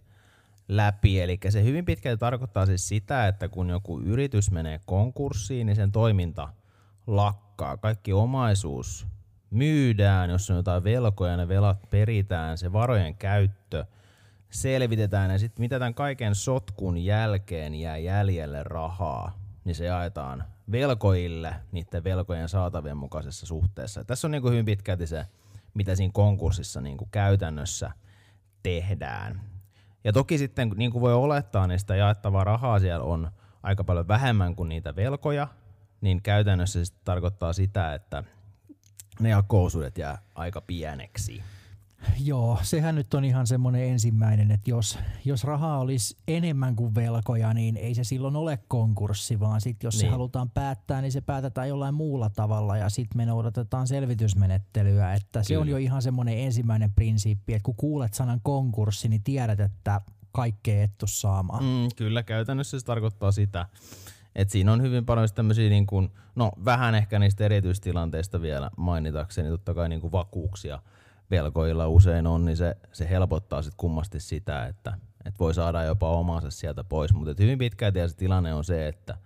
läpi. 0.68 1.20
Eli 1.20 1.38
se 1.48 1.64
hyvin 1.64 1.84
pitkälti 1.84 2.20
tarkoittaa 2.20 2.66
siis 2.66 2.88
sitä, 2.88 3.28
että 3.28 3.48
kun 3.48 3.70
joku 3.70 4.00
yritys 4.00 4.50
menee 4.50 4.80
konkurssiin, 4.86 5.66
niin 5.66 5.76
sen 5.76 5.92
toiminta 5.92 6.48
lakkaa. 7.06 7.76
Kaikki 7.76 8.12
omaisuus 8.12 9.06
myydään, 9.50 10.30
jos 10.30 10.50
on 10.50 10.56
jotain 10.56 10.84
velkoja, 10.84 11.36
ne 11.36 11.48
velat 11.48 11.90
peritään, 11.90 12.58
se 12.58 12.72
varojen 12.72 13.14
käyttö 13.14 13.84
selvitetään 14.50 15.30
ja 15.30 15.38
sitten 15.38 15.62
mitä 15.62 15.78
tämän 15.78 15.94
kaiken 15.94 16.34
sotkun 16.34 16.98
jälkeen 16.98 17.74
jää 17.74 17.96
jäljelle 17.96 18.62
rahaa, 18.62 19.38
niin 19.64 19.74
se 19.74 19.84
jaetaan 19.84 20.44
velkoille 20.72 21.56
niiden 21.72 22.04
velkojen 22.04 22.48
saatavien 22.48 22.96
mukaisessa 22.96 23.46
suhteessa. 23.46 24.00
Ja 24.00 24.04
tässä 24.04 24.26
on 24.26 24.30
niin 24.30 24.42
kuin 24.42 24.52
hyvin 24.52 24.64
pitkälti 24.64 25.06
se, 25.06 25.26
mitä 25.74 25.94
siinä 25.94 26.12
konkurssissa 26.14 26.80
niin 26.80 26.96
kuin 26.96 27.08
käytännössä 27.10 27.90
tehdään. 28.62 29.40
Ja 30.04 30.12
toki 30.12 30.38
sitten, 30.38 30.72
niin 30.76 30.90
kuin 30.92 31.02
voi 31.02 31.14
olettaa, 31.14 31.66
niin 31.66 31.78
sitä 31.78 31.96
jaettavaa 31.96 32.44
rahaa 32.44 32.80
siellä 32.80 33.04
on 33.04 33.30
aika 33.62 33.84
paljon 33.84 34.08
vähemmän 34.08 34.56
kuin 34.56 34.68
niitä 34.68 34.96
velkoja, 34.96 35.48
niin 36.00 36.22
käytännössä 36.22 36.84
se 36.84 36.92
tarkoittaa 37.04 37.52
sitä, 37.52 37.94
että 37.94 38.24
ne 39.20 39.28
jakousuudet 39.28 39.98
jää 39.98 40.18
aika 40.34 40.60
pieneksi. 40.60 41.42
Joo, 42.18 42.58
sehän 42.62 42.94
nyt 42.94 43.14
on 43.14 43.24
ihan 43.24 43.46
semmoinen 43.46 43.82
ensimmäinen, 43.82 44.50
että 44.50 44.70
jos, 44.70 44.98
jos 45.24 45.44
rahaa 45.44 45.78
olisi 45.78 46.16
enemmän 46.28 46.76
kuin 46.76 46.94
velkoja, 46.94 47.54
niin 47.54 47.76
ei 47.76 47.94
se 47.94 48.04
silloin 48.04 48.36
ole 48.36 48.58
konkurssi, 48.68 49.40
vaan 49.40 49.60
sitten 49.60 49.86
jos 49.86 49.94
niin. 49.94 50.06
se 50.06 50.10
halutaan 50.10 50.50
päättää, 50.50 51.00
niin 51.00 51.12
se 51.12 51.20
päätetään 51.20 51.68
jollain 51.68 51.94
muulla 51.94 52.30
tavalla 52.30 52.76
ja 52.76 52.88
sitten 52.88 53.16
me 53.16 53.26
noudatetaan 53.26 53.86
selvitysmenettelyä. 53.86 55.14
Että 55.14 55.42
se 55.42 55.58
on 55.58 55.64
Kyllä. 55.64 55.78
jo 55.78 55.84
ihan 55.84 56.02
semmoinen 56.02 56.38
ensimmäinen 56.38 56.92
prinsiippi, 56.92 57.54
että 57.54 57.64
kun 57.64 57.76
kuulet 57.76 58.14
sanan 58.14 58.40
konkurssi, 58.42 59.08
niin 59.08 59.22
tiedät, 59.22 59.60
että 59.60 60.00
kaikkea 60.32 60.82
et 60.82 60.90
saamaan. 61.04 61.64
Mm, 61.64 61.88
kyllä, 61.96 62.22
käytännössä 62.22 62.78
se 62.80 62.86
tarkoittaa 62.86 63.32
sitä. 63.32 63.66
Et 64.34 64.50
siinä 64.50 64.72
on 64.72 64.82
hyvin 64.82 65.06
paljon 65.06 65.28
tämmöisiä, 65.34 65.70
niin 65.70 65.86
kuin, 65.86 66.10
no 66.34 66.52
vähän 66.64 66.94
ehkä 66.94 67.18
niistä 67.18 67.44
erityistilanteista 67.44 68.42
vielä 68.42 68.70
mainitakseni, 68.76 69.48
totta 69.48 69.74
kai 69.74 69.88
niin 69.88 70.00
kuin 70.00 70.12
vakuuksia 70.12 70.78
velkoilla 71.36 71.88
usein 71.88 72.26
on, 72.26 72.44
niin 72.44 72.56
se, 72.56 72.76
se 72.92 73.10
helpottaa 73.10 73.62
sitten 73.62 73.76
kummasti 73.76 74.20
sitä, 74.20 74.66
että, 74.66 74.98
että 75.24 75.38
voi 75.38 75.54
saada 75.54 75.82
jopa 75.82 76.10
omansa 76.10 76.50
sieltä 76.50 76.84
pois. 76.84 77.14
Mutta 77.14 77.42
hyvin 77.42 77.58
pitkälti 77.58 78.08
se 78.08 78.16
tilanne 78.16 78.54
on 78.54 78.64
se, 78.64 78.88
että 78.88 79.18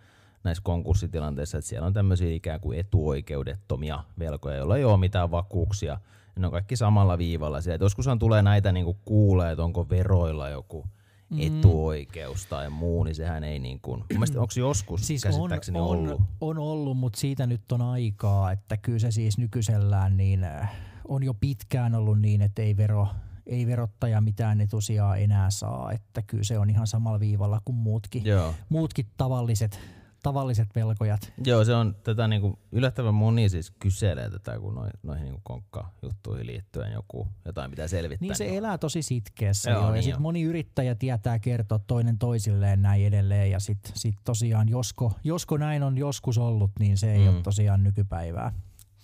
näissä 0.44 0.62
konkurssitilanteissa, 0.64 1.58
että 1.58 1.68
siellä 1.68 1.86
on 1.86 1.92
tämmöisiä 1.92 2.34
ikään 2.34 2.60
kuin 2.60 2.78
etuoikeudettomia 2.78 4.04
velkoja, 4.18 4.56
joilla 4.56 4.76
ei 4.76 4.84
ole 4.84 4.96
mitään 4.96 5.30
vakuuksia. 5.30 6.00
Ne 6.38 6.46
on 6.46 6.52
kaikki 6.52 6.76
samalla 6.76 7.18
viivalla. 7.18 7.60
Siellä, 7.60 7.84
joskushan 7.84 8.18
tulee 8.18 8.42
näitä 8.42 8.72
niin 8.72 8.84
kuin 8.84 8.98
kuulee, 9.04 9.52
että 9.52 9.64
onko 9.64 9.88
veroilla 9.90 10.48
joku 10.48 10.84
Mm. 11.30 11.38
etuoikeus 11.40 12.46
tai 12.46 12.70
muu, 12.70 13.04
niin 13.04 13.14
sehän 13.14 13.44
ei 13.44 13.58
niin 13.58 13.80
kuin, 13.80 14.04
onko 14.36 14.52
joskus 14.56 15.06
Siis 15.06 15.24
on, 15.24 15.30
käsittääkseni 15.30 15.78
on, 15.78 15.86
ollut? 15.86 16.20
on 16.40 16.58
ollut, 16.58 16.96
mutta 16.96 17.20
siitä 17.20 17.46
nyt 17.46 17.72
on 17.72 17.82
aikaa, 17.82 18.52
että 18.52 18.76
kyllä 18.76 18.98
se 18.98 19.10
siis 19.10 19.38
nykyisellään 19.38 20.16
niin 20.16 20.44
äh, 20.44 20.70
on 21.08 21.22
jo 21.22 21.34
pitkään 21.34 21.94
ollut 21.94 22.20
niin, 22.20 22.42
että 22.42 22.62
ei, 22.62 22.76
vero, 22.76 23.08
ei 23.46 23.66
verottaja 23.66 24.20
mitään 24.20 24.60
etusijaa 24.60 25.16
enää 25.16 25.50
saa, 25.50 25.92
että 25.92 26.22
kyllä 26.22 26.44
se 26.44 26.58
on 26.58 26.70
ihan 26.70 26.86
samalla 26.86 27.20
viivalla 27.20 27.60
kuin 27.64 27.76
muutkin, 27.76 28.24
Joo. 28.24 28.54
muutkin 28.68 29.06
tavalliset, 29.16 29.80
tavalliset 30.22 30.68
velkojat. 30.74 31.32
Joo, 31.44 31.64
se 31.64 31.74
on 31.74 31.96
tätä 32.04 32.28
niin 32.28 32.40
kuin, 32.40 32.58
yllättävän 32.72 33.14
moni 33.14 33.48
siis 33.48 33.70
kyselee 33.70 34.30
tätä, 34.30 34.58
kun 34.58 34.74
noi, 34.74 34.88
noihin 35.02 35.24
niin 35.24 35.40
konkkajuttuihin 35.42 36.46
liittyen 36.46 36.92
joku 36.92 37.28
jotain 37.44 37.70
pitää 37.70 37.88
selvittää. 37.88 38.26
Niin 38.26 38.36
se 38.36 38.44
on- 38.50 38.56
elää 38.56 38.78
tosi 38.78 39.02
sitkeässä 39.02 39.70
Joo, 39.70 39.80
joo, 39.80 39.88
ja 39.88 39.92
niin 39.94 40.02
sit 40.02 40.12
jo. 40.12 40.20
moni 40.20 40.42
yrittäjä 40.42 40.94
tietää 40.94 41.38
kertoa 41.38 41.78
toinen 41.78 42.18
toisilleen 42.18 42.82
näin 42.82 43.06
edelleen 43.06 43.50
ja 43.50 43.60
sitten 43.60 43.92
sit 43.94 44.16
tosiaan 44.24 44.68
josko, 44.68 45.12
josko 45.24 45.56
näin 45.56 45.82
on 45.82 45.98
joskus 45.98 46.38
ollut, 46.38 46.70
niin 46.78 46.98
se 46.98 47.12
ei 47.12 47.18
mm. 47.28 47.28
ole 47.28 47.42
tosiaan 47.42 47.84
nykypäivää. 47.84 48.52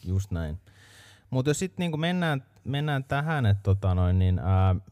Just 0.04 0.30
näin. 0.30 0.58
Mutta 1.34 1.50
jos 1.50 1.58
sitten 1.58 1.82
niinku 1.82 1.96
mennään, 1.96 2.44
mennään 2.64 3.04
tähän, 3.04 3.46
että 3.46 3.62
tota 3.62 4.12
niin, 4.12 4.40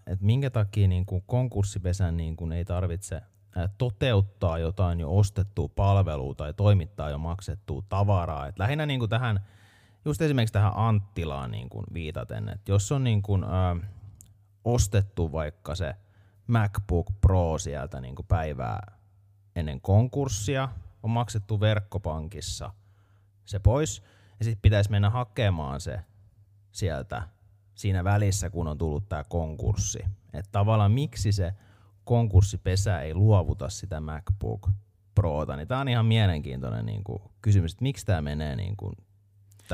et 0.06 0.20
minkä 0.20 0.50
takia 0.50 0.88
niinku 0.88 1.20
konkurssipesän 1.20 2.16
niinku 2.16 2.50
ei 2.50 2.64
tarvitse 2.64 3.22
ää, 3.56 3.68
toteuttaa 3.78 4.58
jotain 4.58 5.00
jo 5.00 5.16
ostettua 5.16 5.68
palvelua 5.68 6.34
tai 6.34 6.54
toimittaa 6.54 7.10
jo 7.10 7.18
maksettua 7.18 7.82
tavaraa. 7.88 8.46
Et 8.46 8.58
lähinnä 8.58 8.86
niinku 8.86 9.08
tähän, 9.08 9.40
just 10.04 10.22
esimerkiksi 10.22 10.52
tähän 10.52 10.72
Anttilaan 10.74 11.50
niinku 11.50 11.84
viitaten, 11.94 12.48
että 12.48 12.72
jos 12.72 12.92
on 12.92 13.04
niinku, 13.04 13.38
ää, 13.48 13.76
ostettu 14.64 15.32
vaikka 15.32 15.74
se 15.74 15.94
MacBook 16.46 17.06
Pro 17.20 17.58
sieltä 17.58 18.00
niin 18.00 18.14
kuin 18.14 18.26
päivää 18.26 18.92
ennen 19.56 19.80
konkurssia, 19.80 20.68
on 21.02 21.10
maksettu 21.10 21.60
verkkopankissa 21.60 22.72
se 23.44 23.58
pois, 23.58 24.02
ja 24.38 24.44
sitten 24.44 24.62
pitäisi 24.62 24.90
mennä 24.90 25.10
hakemaan 25.10 25.80
se 25.80 26.00
sieltä 26.72 27.22
siinä 27.74 28.04
välissä, 28.04 28.50
kun 28.50 28.68
on 28.68 28.78
tullut 28.78 29.08
tämä 29.08 29.24
konkurssi. 29.24 30.04
Että 30.32 30.52
tavallaan 30.52 30.92
miksi 30.92 31.32
se 31.32 31.52
konkurssipesä 32.04 33.00
ei 33.00 33.14
luovuta 33.14 33.68
sitä 33.68 34.00
MacBook 34.00 34.68
Prota, 35.14 35.56
niin 35.56 35.68
tämä 35.68 35.80
on 35.80 35.88
ihan 35.88 36.06
mielenkiintoinen 36.06 36.86
niin 36.86 37.04
kuin, 37.04 37.22
kysymys, 37.42 37.72
että 37.72 37.82
miksi 37.82 38.06
tämä 38.06 38.22
menee 38.22 38.56
niin 38.56 38.76
kuin, 38.76 38.92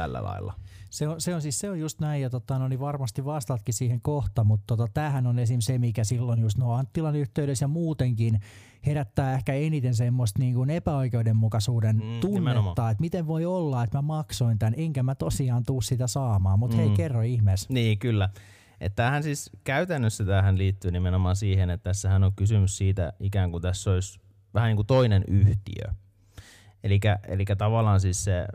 tällä 0.00 0.22
lailla. 0.24 0.54
Se 0.90 1.08
on, 1.08 1.20
se 1.20 1.34
on 1.34 1.42
siis 1.42 1.58
se 1.58 1.70
on 1.70 1.80
just 1.80 2.00
näin, 2.00 2.22
ja 2.22 2.30
tota, 2.30 2.58
no, 2.58 2.68
niin 2.68 2.80
varmasti 2.80 3.24
vastaatkin 3.24 3.74
siihen 3.74 4.00
kohta, 4.00 4.44
mutta 4.44 4.76
tota, 4.76 4.92
tämähän 4.94 5.26
on 5.26 5.38
esim. 5.38 5.60
se, 5.60 5.78
mikä 5.78 6.04
silloin 6.04 6.40
just 6.40 6.58
no 6.58 6.72
Anttilan 6.72 7.16
yhteydessä 7.16 7.64
ja 7.64 7.68
muutenkin 7.68 8.40
herättää 8.86 9.34
ehkä 9.34 9.52
eniten 9.54 9.94
semmoista 9.94 10.38
niin 10.38 10.54
kuin 10.54 10.70
epäoikeudenmukaisuuden 10.70 11.96
mm, 11.96 12.00
tunnetta, 12.00 12.28
nimenomaan. 12.28 12.90
että 12.90 13.00
miten 13.00 13.26
voi 13.26 13.44
olla, 13.44 13.84
että 13.84 13.98
mä 13.98 14.02
maksoin 14.02 14.58
tämän, 14.58 14.74
enkä 14.76 15.02
mä 15.02 15.14
tosiaan 15.14 15.64
tuu 15.64 15.80
sitä 15.80 16.06
saamaan, 16.06 16.58
mutta 16.58 16.76
mm. 16.76 16.82
hei 16.82 16.90
kerro 16.90 17.22
ihmeessä. 17.22 17.66
Niin, 17.72 17.98
kyllä. 17.98 18.28
Että 18.80 18.96
tämähän 18.96 19.22
siis 19.22 19.50
käytännössä 19.64 20.24
tähän 20.24 20.58
liittyy 20.58 20.90
nimenomaan 20.90 21.36
siihen, 21.36 21.70
että 21.70 21.90
tässähän 21.90 22.24
on 22.24 22.32
kysymys 22.36 22.78
siitä 22.78 23.12
ikään 23.20 23.50
kuin 23.50 23.62
tässä 23.62 23.90
olisi 23.90 24.20
vähän 24.54 24.68
niin 24.68 24.76
kuin 24.76 24.86
toinen 24.86 25.24
yhtiö. 25.28 25.84
Eli 27.28 27.44
tavallaan 27.58 28.00
siis 28.00 28.24
se 28.24 28.46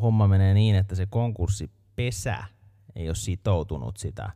homma 0.00 0.28
menee 0.28 0.54
niin, 0.54 0.76
että 0.76 0.94
se 0.94 1.06
konkurssipesä 1.06 2.44
ei 2.96 3.08
ole 3.08 3.14
sitoutunut 3.14 3.96
sitä 3.96 4.30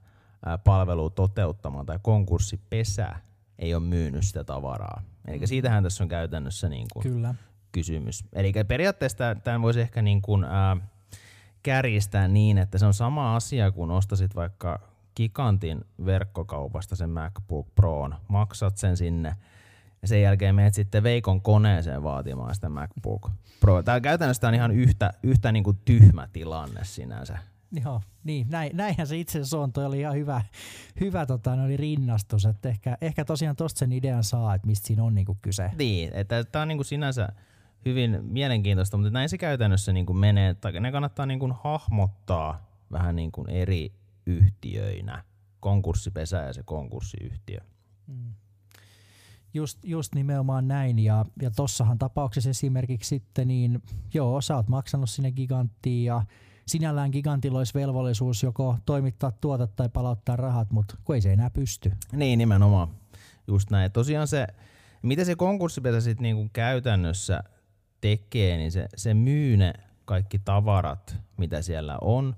palvelua 0.64 1.10
toteuttamaan 1.10 1.86
tai 1.86 1.98
konkurssipesä 2.02 3.16
ei 3.58 3.74
ole 3.74 3.82
myynyt 3.82 4.24
sitä 4.24 4.44
tavaraa. 4.44 5.02
Eli 5.28 5.38
mm. 5.38 5.46
siitähän 5.46 5.82
tässä 5.82 6.04
on 6.04 6.08
käytännössä 6.08 6.68
niin 6.68 6.86
kuin 6.92 7.02
Kyllä. 7.02 7.34
kysymys. 7.72 8.24
Eli 8.32 8.52
periaatteessa 8.68 9.34
tämän 9.44 9.62
voisi 9.62 9.80
ehkä 9.80 10.02
niin 10.02 10.22
kuin, 10.22 10.44
ää, 10.44 10.76
kärjistää 11.62 12.28
niin, 12.28 12.58
että 12.58 12.78
se 12.78 12.86
on 12.86 12.94
sama 12.94 13.36
asia, 13.36 13.70
kun 13.70 13.90
ostasit 13.90 14.34
vaikka 14.34 14.80
Gigantin 15.16 15.84
verkkokaupasta 16.04 16.96
sen 16.96 17.10
MacBook 17.10 17.66
Proon, 17.74 18.14
maksat 18.28 18.76
sen 18.76 18.96
sinne 18.96 19.36
ja 20.04 20.08
sen 20.08 20.22
jälkeen 20.22 20.54
menet 20.54 20.74
sitten 20.74 21.02
Veikon 21.02 21.42
koneeseen 21.42 22.02
vaatimaan 22.02 22.54
sitä 22.54 22.68
MacBook 22.68 23.30
Pro. 23.60 23.82
Tämä 23.82 24.00
käytännössä 24.00 24.48
on 24.48 24.54
ihan 24.54 24.70
yhtä, 24.70 25.12
yhtä 25.22 25.52
niin 25.52 25.64
kuin 25.64 25.78
tyhmä 25.84 26.28
tilanne 26.32 26.80
sinänsä. 26.84 27.38
Joo, 27.84 28.00
niin, 28.24 28.46
näin, 28.50 28.76
näinhän 28.76 29.06
se 29.06 29.18
itse 29.18 29.38
asiassa 29.38 29.58
on. 29.58 29.72
Toi 29.72 29.84
oli 29.86 30.00
ihan 30.00 30.14
hyvä, 30.14 30.42
hyvä 31.00 31.26
tota, 31.26 31.52
oli 31.52 31.76
rinnastus. 31.76 32.44
Että 32.44 32.68
ehkä, 32.68 32.98
ehkä 33.00 33.24
tosiaan 33.24 33.56
tosta 33.56 33.78
sen 33.78 33.92
idean 33.92 34.24
saa, 34.24 34.54
että 34.54 34.66
mistä 34.66 34.86
siinä 34.86 35.04
on 35.04 35.14
niinku 35.14 35.38
kyse. 35.42 35.70
Niin, 35.78 36.10
että 36.14 36.44
tämä 36.44 36.62
on 36.62 36.68
niinku 36.68 36.84
sinänsä 36.84 37.28
hyvin 37.84 38.18
mielenkiintoista, 38.22 38.96
mutta 38.96 39.10
näin 39.10 39.28
se 39.28 39.38
käytännössä 39.38 39.92
niinku 39.92 40.14
menee. 40.14 40.50
Että 40.50 40.80
ne 40.80 40.92
kannattaa 40.92 41.26
niinku 41.26 41.48
hahmottaa 41.64 42.66
vähän 42.92 43.16
niinku 43.16 43.44
eri 43.48 43.92
yhtiöinä. 44.26 45.24
Konkurssipesä 45.60 46.36
ja 46.36 46.52
se 46.52 46.62
konkurssiyhtiö. 46.62 47.60
Mm. 48.06 48.34
Just, 49.54 49.78
just 49.84 50.14
nimenomaan 50.14 50.68
näin 50.68 50.98
ja, 50.98 51.24
ja 51.42 51.50
tossahan 51.50 51.98
tapauksessa 51.98 52.50
esimerkiksi 52.50 53.08
sitten 53.08 53.48
niin 53.48 53.82
joo, 54.14 54.40
sä 54.40 54.56
oot 54.56 54.68
maksanut 54.68 55.10
sinne 55.10 55.32
giganttiin 55.32 56.04
ja 56.04 56.22
sinällään 56.66 57.10
gigantilla 57.10 57.58
olisi 57.58 57.74
velvollisuus 57.74 58.42
joko 58.42 58.76
toimittaa 58.86 59.32
tuota 59.32 59.66
tai 59.66 59.88
palauttaa 59.88 60.36
rahat, 60.36 60.70
mutta 60.70 60.96
kun 61.04 61.14
ei 61.14 61.20
se 61.20 61.32
enää 61.32 61.50
pysty. 61.50 61.92
Niin, 62.12 62.38
nimenomaan. 62.38 62.88
Just 63.46 63.70
näin. 63.70 63.92
Tosiaan 63.92 64.28
se, 64.28 64.46
mitä 65.02 65.24
se 65.24 65.36
konkurssipesä 65.36 66.00
sitten 66.00 66.22
niinku 66.22 66.50
käytännössä 66.52 67.44
tekee, 68.00 68.56
niin 68.56 68.72
se, 68.72 68.88
se 68.96 69.14
myy 69.14 69.56
ne 69.56 69.72
kaikki 70.04 70.38
tavarat, 70.38 71.16
mitä 71.36 71.62
siellä 71.62 71.98
on, 72.00 72.36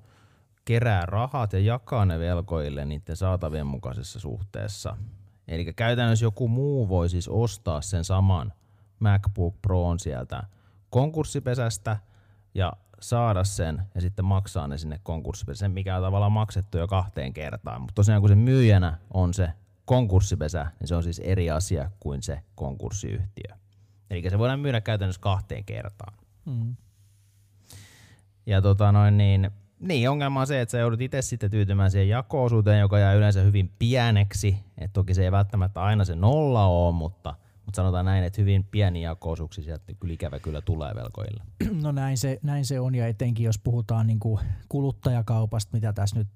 kerää 0.64 1.06
rahat 1.06 1.52
ja 1.52 1.58
jakaa 1.58 2.04
ne 2.04 2.18
velkoille 2.18 2.84
niiden 2.84 3.16
saatavien 3.16 3.66
mukaisessa 3.66 4.20
suhteessa. 4.20 4.96
Eli 5.48 5.72
käytännössä 5.72 6.24
joku 6.24 6.48
muu 6.48 6.88
voi 6.88 7.08
siis 7.08 7.28
ostaa 7.28 7.80
sen 7.80 8.04
saman 8.04 8.52
MacBook 9.00 9.54
Proon 9.62 9.98
sieltä 9.98 10.42
konkurssipesästä 10.90 11.96
ja 12.54 12.72
saada 13.00 13.44
sen 13.44 13.82
ja 13.94 14.00
sitten 14.00 14.24
maksaa 14.24 14.68
ne 14.68 14.78
sinne 14.78 15.00
konkurssipesään, 15.02 15.72
mikä 15.72 15.96
on 15.96 16.02
tavallaan 16.02 16.32
maksettu 16.32 16.78
jo 16.78 16.86
kahteen 16.86 17.32
kertaan. 17.32 17.80
Mutta 17.80 17.94
tosiaan 17.94 18.20
kun 18.20 18.28
se 18.28 18.34
myyjänä 18.34 18.98
on 19.14 19.34
se 19.34 19.48
konkurssipesä, 19.84 20.66
niin 20.80 20.88
se 20.88 20.94
on 20.94 21.02
siis 21.02 21.18
eri 21.18 21.50
asia 21.50 21.90
kuin 22.00 22.22
se 22.22 22.42
konkurssiyhtiö. 22.54 23.56
Eli 24.10 24.30
se 24.30 24.38
voidaan 24.38 24.60
myydä 24.60 24.80
käytännössä 24.80 25.20
kahteen 25.20 25.64
kertaan. 25.64 26.14
Mm. 26.44 26.76
Ja 28.46 28.62
tota 28.62 28.92
noin 28.92 29.16
niin, 29.16 29.50
niin, 29.80 30.10
ongelma 30.10 30.40
on 30.40 30.46
se, 30.46 30.60
että 30.60 30.70
sä 30.70 30.78
joudut 30.78 31.00
itse 31.00 31.22
sitten 31.22 31.50
tyytymään 31.50 31.90
siihen 31.90 32.08
jako 32.08 32.48
joka 32.80 32.98
jää 32.98 33.14
yleensä 33.14 33.40
hyvin 33.40 33.72
pieneksi. 33.78 34.56
Et 34.78 34.92
toki 34.92 35.14
se 35.14 35.24
ei 35.24 35.32
välttämättä 35.32 35.82
aina 35.82 36.04
se 36.04 36.14
nolla 36.14 36.66
ole, 36.66 36.94
mutta– 36.94 37.34
mutta 37.66 37.76
sanotaan 37.76 38.04
näin, 38.04 38.24
että 38.24 38.40
hyvin 38.40 38.64
pieniä 38.64 39.10
jakoosuuksia 39.10 39.64
sieltä 39.64 39.94
kyllä 40.00 40.14
ikävä 40.14 40.38
kyllä 40.40 40.60
tulee 40.60 40.94
velkoilla. 40.94 41.44
No 41.82 41.92
näin 41.92 42.18
se, 42.18 42.38
näin 42.42 42.64
se 42.64 42.80
on 42.80 42.94
ja 42.94 43.06
etenkin 43.06 43.44
jos 43.44 43.58
puhutaan 43.58 44.06
niin 44.06 44.20
kuin 44.20 44.40
kuluttajakaupasta, 44.68 45.70
mitä 45.72 45.92
tässä 45.92 46.18
nyt 46.18 46.28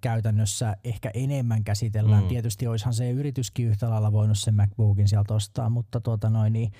käytännössä 0.00 0.76
ehkä 0.84 1.10
enemmän 1.14 1.64
käsitellään. 1.64 2.22
Mm. 2.22 2.28
Tietysti 2.28 2.66
olisihan 2.66 2.94
se 2.94 3.10
yrityskin 3.10 3.66
yhtä 3.66 3.90
lailla 3.90 4.12
voinut 4.12 4.38
sen 4.38 4.54
MacBookin 4.54 5.08
sieltä 5.08 5.34
ostaa, 5.34 5.70
mutta 5.70 6.00
tuota 6.00 6.30
noin, 6.30 6.52
niin, 6.52 6.72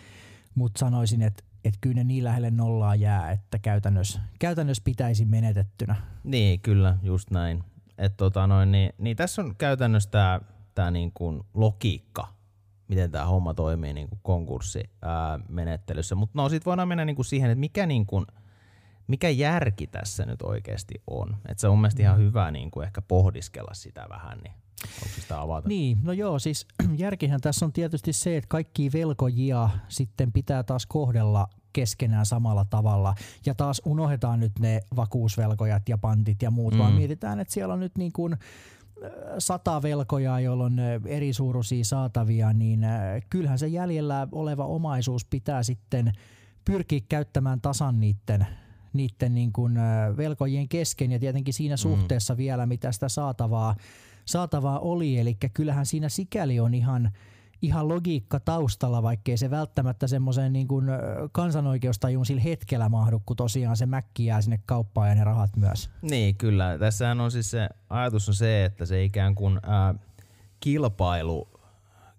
mutta 0.54 0.78
sanoisin, 0.78 1.22
että 1.22 1.44
että 1.64 1.78
kyllä 1.80 1.94
ne 1.94 2.04
niin 2.04 2.24
lähelle 2.24 2.50
nollaa 2.50 2.94
jää, 2.94 3.30
että 3.30 3.58
käytännössä, 3.58 4.20
käytännössä 4.38 4.82
pitäisi 4.84 5.24
menetettynä. 5.24 5.96
Niin, 6.24 6.60
kyllä, 6.60 6.96
just 7.02 7.30
näin. 7.30 7.64
Et 7.98 8.16
tota 8.16 8.46
noin, 8.46 8.72
niin, 8.72 8.92
niin 8.98 9.16
tässä 9.16 9.42
on 9.42 9.56
käytännössä 9.56 10.10
tämä 10.10 10.40
tää 10.74 10.90
niin 10.90 11.12
kuin 11.14 11.42
logiikka 11.54 12.34
miten 12.88 13.10
tämä 13.10 13.24
homma 13.24 13.54
toimii 13.54 13.92
niin 13.92 14.08
kuin 14.08 14.18
konkurssimenettelyssä. 14.22 16.14
Mutta 16.14 16.42
no 16.42 16.48
sitten 16.48 16.70
voidaan 16.70 16.88
mennä 16.88 17.04
niin 17.04 17.16
kuin 17.16 17.26
siihen, 17.26 17.50
että 17.50 17.60
mikä, 17.60 17.86
niin 17.86 18.06
kuin, 18.06 18.26
mikä 19.06 19.28
järki 19.28 19.86
tässä 19.86 20.26
nyt 20.26 20.42
oikeasti 20.42 20.94
on. 21.06 21.36
Että 21.48 21.60
se 21.60 21.68
on 21.68 21.78
mielestäni 21.78 22.04
ihan 22.04 22.18
hyvä 22.18 22.50
niin 22.50 22.70
kuin 22.70 22.84
ehkä 22.86 23.02
pohdiskella 23.02 23.74
sitä 23.74 24.06
vähän, 24.08 24.38
niin 24.38 24.54
onko 25.02 25.14
sitä 25.20 25.40
avata? 25.40 25.68
Niin, 25.68 25.98
no 26.02 26.12
joo, 26.12 26.38
siis 26.38 26.66
järkihän 26.96 27.40
tässä 27.40 27.64
on 27.66 27.72
tietysti 27.72 28.12
se, 28.12 28.36
että 28.36 28.48
kaikki 28.48 28.90
velkojia 28.92 29.70
sitten 29.88 30.32
pitää 30.32 30.62
taas 30.62 30.86
kohdella 30.86 31.48
keskenään 31.72 32.26
samalla 32.26 32.64
tavalla. 32.64 33.14
Ja 33.46 33.54
taas 33.54 33.82
unohdetaan 33.84 34.40
nyt 34.40 34.52
ne 34.58 34.80
vakuusvelkojat 34.96 35.88
ja 35.88 35.98
pantit 35.98 36.42
ja 36.42 36.50
muut, 36.50 36.74
mm. 36.74 36.78
vaan 36.78 36.92
mietitään, 36.92 37.40
että 37.40 37.54
siellä 37.54 37.74
on 37.74 37.80
nyt 37.80 37.98
niin 37.98 38.12
kuin 38.12 38.36
sata 39.38 39.82
velkojaa, 39.82 40.40
joilla 40.40 40.64
on 40.64 40.78
eri 41.06 41.32
suuruisia 41.32 41.84
saatavia, 41.84 42.52
niin 42.52 42.80
kyllähän 43.30 43.58
se 43.58 43.66
jäljellä 43.66 44.28
oleva 44.32 44.66
omaisuus 44.66 45.24
pitää 45.24 45.62
sitten 45.62 46.12
pyrkiä 46.64 47.00
käyttämään 47.08 47.60
tasan 47.60 48.00
niiden, 48.00 48.46
niiden 48.94 49.34
niin 49.34 49.52
kuin 49.52 49.74
velkojien 50.16 50.68
kesken 50.68 51.12
ja 51.12 51.18
tietenkin 51.18 51.54
siinä 51.54 51.74
mm. 51.74 51.78
suhteessa 51.78 52.36
vielä, 52.36 52.66
mitä 52.66 52.92
sitä 52.92 53.08
saatavaa, 53.08 53.76
saatavaa 54.24 54.78
oli. 54.78 55.18
Eli 55.18 55.36
kyllähän 55.54 55.86
siinä 55.86 56.08
sikäli 56.08 56.60
on 56.60 56.74
ihan– 56.74 57.10
ihan 57.64 57.88
logiikka 57.88 58.40
taustalla, 58.40 59.02
vaikkei 59.02 59.36
se 59.36 59.50
välttämättä 59.50 60.06
semmoiseen 60.06 60.52
niin 60.52 60.68
kuin 60.68 60.86
kansanoikeustajun 61.32 62.26
sillä 62.26 62.40
hetkellä 62.40 62.88
mahdu, 62.88 63.22
kun 63.26 63.36
tosiaan 63.36 63.76
se 63.76 63.86
mäkki 63.86 64.26
jää 64.26 64.42
sinne 64.42 64.60
kauppaan 64.66 65.08
ja 65.08 65.14
ne 65.14 65.24
rahat 65.24 65.56
myös. 65.56 65.90
Niin, 66.02 66.36
kyllä. 66.36 66.78
Tässähän 66.78 67.20
on 67.20 67.30
siis 67.30 67.50
se 67.50 67.68
ajatus 67.90 68.28
on 68.28 68.34
se, 68.34 68.64
että 68.64 68.86
se 68.86 69.04
ikään 69.04 69.34
kuin 69.34 69.60
ää, 69.62 69.94
kilpailu, 70.60 71.48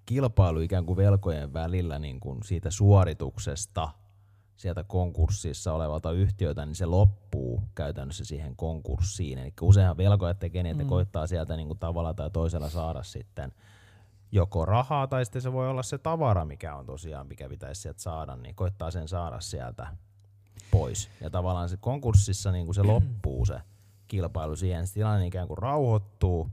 kilpailu 0.06 0.60
ikään 0.60 0.86
kuin 0.86 0.98
velkojen 0.98 1.54
välillä 1.54 2.00
niin 2.00 2.20
kuin 2.20 2.44
siitä 2.44 2.72
suorituksesta 2.72 3.90
sieltä 4.58 4.84
konkurssissa 4.84 5.74
olevalta 5.74 6.12
yhtiötä, 6.12 6.66
niin 6.66 6.76
se 6.76 6.86
loppuu 6.86 7.64
käytännössä 7.76 8.26
siihen 8.26 8.56
konkurssiin. 8.56 9.38
Eli 9.38 9.54
useinhan 9.62 9.98
velkojat 9.98 10.40
tekee 10.40 10.64
niin, 10.64 10.72
että 10.72 10.84
mm. 10.84 10.90
koittaa 10.90 11.28
sieltä 11.28 11.56
niin 11.56 11.68
kuin 11.68 11.80
tavalla 11.80 12.14
tai 12.14 12.32
toisella 12.32 12.70
saada 12.70 13.04
sitten– 13.04 13.54
joko 14.36 14.66
rahaa 14.66 15.08
tai 15.08 15.26
sitten 15.26 15.42
se 15.42 15.54
voi 15.54 15.70
olla 15.70 15.84
se 15.84 15.98
tavara, 15.98 16.46
mikä 16.46 16.76
on 16.76 16.86
tosiaan, 16.86 17.28
mikä 17.28 17.50
pitäisi 17.50 17.82
sieltä 17.82 18.02
saada, 18.02 18.36
niin 18.36 18.56
koittaa 18.56 18.92
sen 18.92 19.08
saada 19.08 19.40
sieltä 19.40 19.88
pois. 20.72 21.10
Ja 21.22 21.30
tavallaan 21.30 21.70
se 21.70 21.78
konkurssissa 21.78 22.52
niin 22.52 22.66
kuin 22.66 22.76
se 22.76 22.84
loppuu 22.94 23.46
se 23.46 23.62
kilpailu 24.08 24.56
siihen, 24.56 24.88
se 24.88 24.94
tilanne 24.94 25.28
ikään 25.28 25.48
kuin 25.48 25.58
rauhoittuu, 25.58 26.50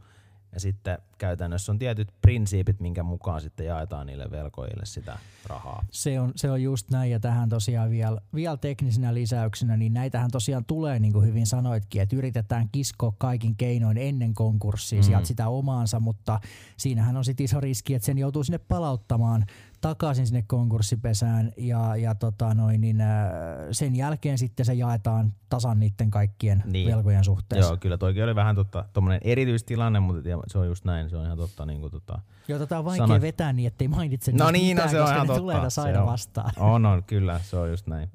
Ja 0.53 0.61
sitten 0.61 0.99
käytännössä 1.19 1.73
on 1.73 1.79
tietyt 1.79 2.09
prinsiipit, 2.23 2.81
minkä 2.81 3.03
mukaan 3.03 3.41
sitten 3.41 3.67
jaetaan 3.67 4.07
niille 4.07 4.31
velkojille 4.31 4.87
sitä 4.87 5.19
rahaa. 5.47 5.85
Se 5.91 6.21
on, 6.21 6.33
se 6.37 6.51
on 6.51 6.63
just 6.63 6.91
näin 6.91 7.11
ja 7.11 7.21
tähän 7.21 7.49
tosiaan 7.49 7.91
vielä, 7.91 8.21
vielä 8.35 8.57
teknisenä 8.57 9.15
lisäyksenä, 9.15 9.77
niin 9.77 9.95
näitähän 9.95 10.31
tosiaan 10.31 10.65
tulee 10.65 10.99
niin 10.99 11.13
kuin 11.13 11.27
hyvin 11.27 11.47
sanoitkin, 11.47 12.03
että 12.03 12.17
yritetään 12.17 12.69
kiskoa 12.73 13.13
kaikin 13.19 13.57
keinoin 13.57 13.99
ennen 13.99 14.35
konkurssia 14.35 14.99
mm. 14.99 15.03
sieltä 15.03 15.27
sitä 15.27 15.49
omaansa, 15.49 16.01
mutta 16.01 16.41
siinähän 16.77 17.17
on 17.17 17.25
sitten 17.25 17.45
iso 17.45 17.61
riski, 17.61 17.95
että 17.95 18.07
sen 18.07 18.19
joutuu 18.19 18.45
sinne 18.45 18.59
palauttamaan 18.59 19.47
takaisin 19.83 20.27
sinne 20.27 20.45
konkurssipesään 20.47 21.53
ja, 21.57 21.97
ja 21.97 22.15
tota 22.15 22.55
noin, 22.55 22.81
niin, 22.81 23.01
äh, 23.01 23.09
sen 23.71 23.97
jälkeen 23.97 24.39
sitten 24.39 24.67
se 24.67 24.75
jaetaan 24.75 25.33
tasan 25.49 25.79
niiden 25.79 26.11
kaikkien 26.11 26.63
niin. 26.67 26.91
velkojen 26.91 27.25
suhteessa. 27.25 27.71
Joo, 27.71 27.77
kyllä 27.77 27.99
toikin 27.99 28.25
oli 28.25 28.35
vähän 28.35 28.57
tota, 28.57 28.85
erityistilanne, 29.23 30.01
mutta 30.01 30.23
se 30.47 30.59
on 30.59 30.67
just 30.67 30.85
näin, 30.85 31.11
se 31.11 31.17
on 31.17 31.25
ihan 31.25 31.39
totta. 31.39 31.67
Niin 31.67 31.81
kuin, 31.81 31.91
tota, 31.91 32.19
Joo, 32.49 32.59
tota 32.59 32.79
on 32.79 32.85
vaikea 32.85 33.07
sanoit. 33.07 33.23
vetää 33.23 33.53
niin, 33.53 33.67
ettei 33.67 33.89
mainitse 33.89 34.33
no 34.33 34.51
niin, 34.51 34.77
no 34.77 34.83
mitään, 34.83 34.87
no, 34.87 34.91
se 34.91 35.11
on 35.11 35.15
ihan 35.15 35.27
totta. 35.27 35.41
tulee 35.41 35.57
aina 35.77 36.01
on. 36.01 36.07
vastaan. 36.07 36.53
On, 36.57 36.87
on, 36.87 37.05
kyllä, 37.05 37.41
se 37.45 37.57
on 37.57 37.71
just 37.71 37.87
näin. 37.87 38.11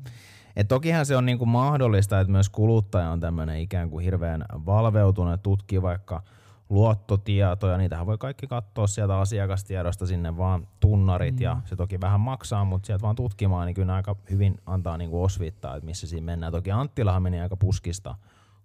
Et 0.56 0.68
tokihan 0.68 1.06
se 1.06 1.16
on 1.16 1.26
niinku 1.26 1.46
mahdollista, 1.46 2.20
että 2.20 2.32
myös 2.32 2.50
kuluttaja 2.50 3.10
on 3.10 3.20
tämmöinen 3.20 3.60
ikään 3.60 3.90
kuin 3.90 4.04
hirveän 4.04 4.46
valveutunut, 4.66 5.44
tutkii 5.44 5.82
vaikka– 5.82 6.24
luottotietoja, 6.70 7.78
niitähän 7.78 8.06
voi 8.06 8.18
kaikki 8.18 8.48
katsoa 8.48 8.88
sieltä 8.88 9.20
asiakastiedosta 9.20 10.06
sinne 10.06 10.38
vaan 10.38 10.68
tunnarit 10.80 11.36
mm. 11.36 11.42
ja 11.42 11.62
se 11.66 11.76
toki 11.76 12.02
vähän 12.02 12.20
maksaa, 12.20 12.66
mutta 12.66 12.88
sieltä 12.88 13.02
vaan 13.02 13.16
tutkimaan, 13.16 13.66
niin 13.66 13.76
kyllä 13.76 13.96
aika 13.96 14.16
hyvin 14.30 14.58
antaa 14.66 14.98
niinku 14.98 15.24
osvittaa, 15.24 15.76
että 15.76 15.86
missä 15.86 16.08
siinä 16.08 16.26
mennään. 16.26 16.52
Toki 16.52 16.72
Anttilahan 16.72 17.24
meni 17.24 17.42
aika 17.42 17.58
puskista 17.58 18.16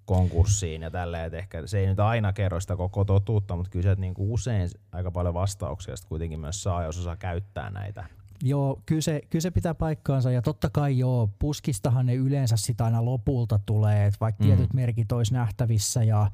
konkurssiin 0.06 0.82
ja 0.82 0.90
tälleen, 0.90 1.24
että 1.24 1.38
ehkä 1.38 1.66
se 1.66 1.78
ei 1.78 1.86
nyt 1.86 2.00
aina 2.00 2.32
kerro 2.32 2.60
sitä 2.60 2.76
koko 2.76 3.04
totuutta, 3.04 3.56
mutta 3.56 3.70
kyllä 3.70 3.82
sieltä 3.82 4.00
niinku 4.00 4.34
usein 4.34 4.68
aika 4.92 5.10
paljon 5.10 5.34
vastauksia 5.34 5.94
kuitenkin 6.08 6.40
myös 6.40 6.62
saa, 6.62 6.82
jos 6.82 6.98
osaa 6.98 7.16
käyttää 7.16 7.70
näitä. 7.70 8.04
Joo, 8.44 8.82
kyllä 8.86 9.00
se, 9.00 9.20
kyllä 9.30 9.42
se 9.42 9.50
pitää 9.50 9.74
paikkaansa 9.74 10.30
ja 10.30 10.42
totta 10.42 10.70
kai 10.70 10.98
joo, 10.98 11.30
puskistahan 11.38 12.06
ne 12.06 12.14
yleensä 12.14 12.56
sitä 12.56 12.84
aina 12.84 13.04
lopulta 13.04 13.60
tulee, 13.66 14.06
että 14.06 14.20
vaikka 14.20 14.44
mm. 14.44 14.46
tietyt 14.46 14.74
merkit 14.74 15.12
olisi 15.12 15.34
nähtävissä 15.34 16.04
ja 16.04 16.30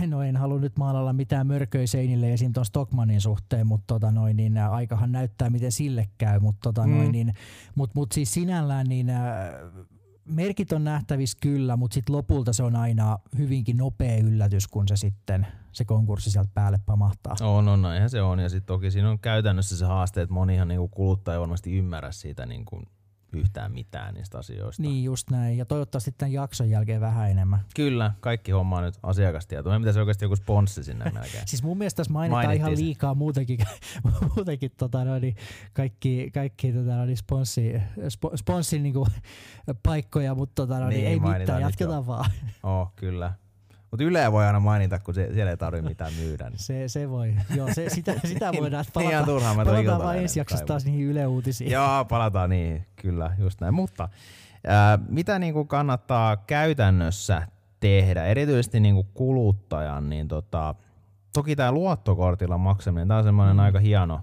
no 0.06 0.22
en 0.22 0.36
halua 0.36 0.60
nyt 0.60 0.78
maalalla 0.78 1.12
mitään 1.12 1.46
mörköä 1.46 1.86
seinille 1.86 2.32
esim. 2.32 2.52
tuon 2.52 2.66
Stockmanin 2.66 3.20
suhteen, 3.20 3.66
mutta 3.66 3.86
tota 3.86 4.10
noin, 4.10 4.36
niin 4.36 4.58
aikahan 4.58 5.12
näyttää, 5.12 5.50
miten 5.50 5.72
sille 5.72 6.08
käy. 6.18 6.40
Mutta 6.40 6.60
tota 6.62 6.86
mm. 6.86 7.12
niin, 7.12 7.34
mut, 7.74 7.94
mut 7.94 8.12
siis 8.12 8.34
sinällään 8.34 8.86
niin 8.86 9.06
merkit 10.24 10.72
on 10.72 10.84
nähtävissä 10.84 11.38
kyllä, 11.40 11.76
mutta 11.76 11.94
sitten 11.94 12.16
lopulta 12.16 12.52
se 12.52 12.62
on 12.62 12.76
aina 12.76 13.18
hyvinkin 13.38 13.76
nopea 13.76 14.16
yllätys, 14.16 14.68
kun 14.68 14.88
se 14.88 14.96
sitten 14.96 15.46
se 15.72 15.84
konkurssi 15.84 16.30
sieltä 16.30 16.50
päälle 16.54 16.80
pamahtaa. 16.86 17.36
On, 17.40 17.68
on, 17.68 17.82
näinhän 17.82 18.10
se 18.10 18.22
on. 18.22 18.38
Ja 18.38 18.48
sitten 18.48 18.66
toki 18.66 18.90
siinä 18.90 19.10
on 19.10 19.18
käytännössä 19.18 19.76
se 19.76 19.84
haaste, 19.84 20.22
että 20.22 20.34
monihan 20.34 20.68
niinku 20.68 20.88
kuluttaja 20.88 21.40
varmasti 21.40 21.72
ymmärrä 21.72 22.12
siitä 22.12 22.46
niinku 22.46 22.82
yhtään 23.32 23.72
mitään 23.72 24.14
niistä 24.14 24.38
asioista. 24.38 24.82
Niin 24.82 25.04
just 25.04 25.30
näin, 25.30 25.58
ja 25.58 25.64
toivottavasti 25.64 26.14
tämän 26.18 26.32
jakson 26.32 26.70
jälkeen 26.70 27.00
vähän 27.00 27.30
enemmän. 27.30 27.60
Kyllä, 27.76 28.12
kaikki 28.20 28.52
homma 28.52 28.76
on 28.76 28.84
nyt 28.84 28.98
asiakastietoa. 29.02 29.70
Meidän 29.70 29.82
pitäisi 29.82 30.00
oikeasti 30.00 30.24
joku 30.24 30.36
sponssi 30.36 30.84
sinne 30.84 31.04
melkein. 31.14 31.42
siis 31.46 31.62
mun 31.62 31.78
mielestä 31.78 31.96
tässä 31.96 32.12
mainitaan 32.12 32.54
ihan 32.54 32.76
liikaa 32.76 33.14
muutenkin, 33.14 33.58
muutenkin 34.36 34.70
tota, 34.76 35.04
no, 35.04 35.18
niin 35.18 35.36
kaikki, 35.72 36.30
kaikki 36.34 36.72
tota, 36.72 36.96
no, 36.96 37.04
niin 37.04 37.16
sponssi, 37.16 37.72
spo, 38.08 38.36
sponssin 38.36 38.82
niinku, 38.82 39.06
paikkoja, 39.82 40.34
mutta 40.34 40.54
tota, 40.54 40.80
no, 40.80 40.88
niin, 40.88 41.04
niin, 41.04 41.08
ei 41.08 41.38
mitään, 41.38 41.62
jatketaan 41.62 42.06
vaan. 42.06 42.30
Oh, 42.62 42.92
kyllä. 42.96 43.32
Mutta 43.96 44.04
Yle 44.04 44.32
voi 44.32 44.46
aina 44.46 44.60
mainita, 44.60 44.98
kun 44.98 45.14
se, 45.14 45.28
siellä 45.34 45.50
ei 45.50 45.56
tarvitse 45.56 45.88
mitään 45.88 46.12
myydä. 46.20 46.50
Niin. 46.50 46.58
Se, 46.58 46.88
se 46.88 47.10
voi. 47.10 47.34
Joo, 47.54 47.68
se, 47.74 47.90
sitä, 47.90 48.14
sitä 48.24 48.52
voidaan. 48.60 48.84
Palata, 48.94 49.10
Ihan 49.10 49.24
turhaan. 49.24 49.56
Palataan 49.56 50.02
vaan 50.02 50.18
ensi 50.18 50.40
jaksossa 50.40 50.66
taas 50.66 50.84
niihin 50.84 51.06
Yle 51.06 51.26
Uutisiin. 51.26 51.70
Joo, 51.70 52.04
palataan 52.04 52.50
niin. 52.50 52.86
Kyllä, 52.96 53.36
just 53.38 53.60
näin. 53.60 53.74
Mutta 53.74 54.08
ää, 54.66 54.98
mitä 55.08 55.38
niinku 55.38 55.64
kannattaa 55.64 56.36
käytännössä 56.36 57.42
tehdä, 57.80 58.24
erityisesti 58.24 58.80
niinku 58.80 59.06
kuluttajan, 59.14 60.08
niin 60.10 60.28
tota, 60.28 60.74
toki 61.32 61.56
tämä 61.56 61.72
luottokortilla 61.72 62.58
maksaminen, 62.58 63.08
tämä 63.08 63.18
on 63.18 63.24
semmoinen 63.24 63.56
mm. 63.56 63.60
aika 63.60 63.78
hieno, 63.78 64.20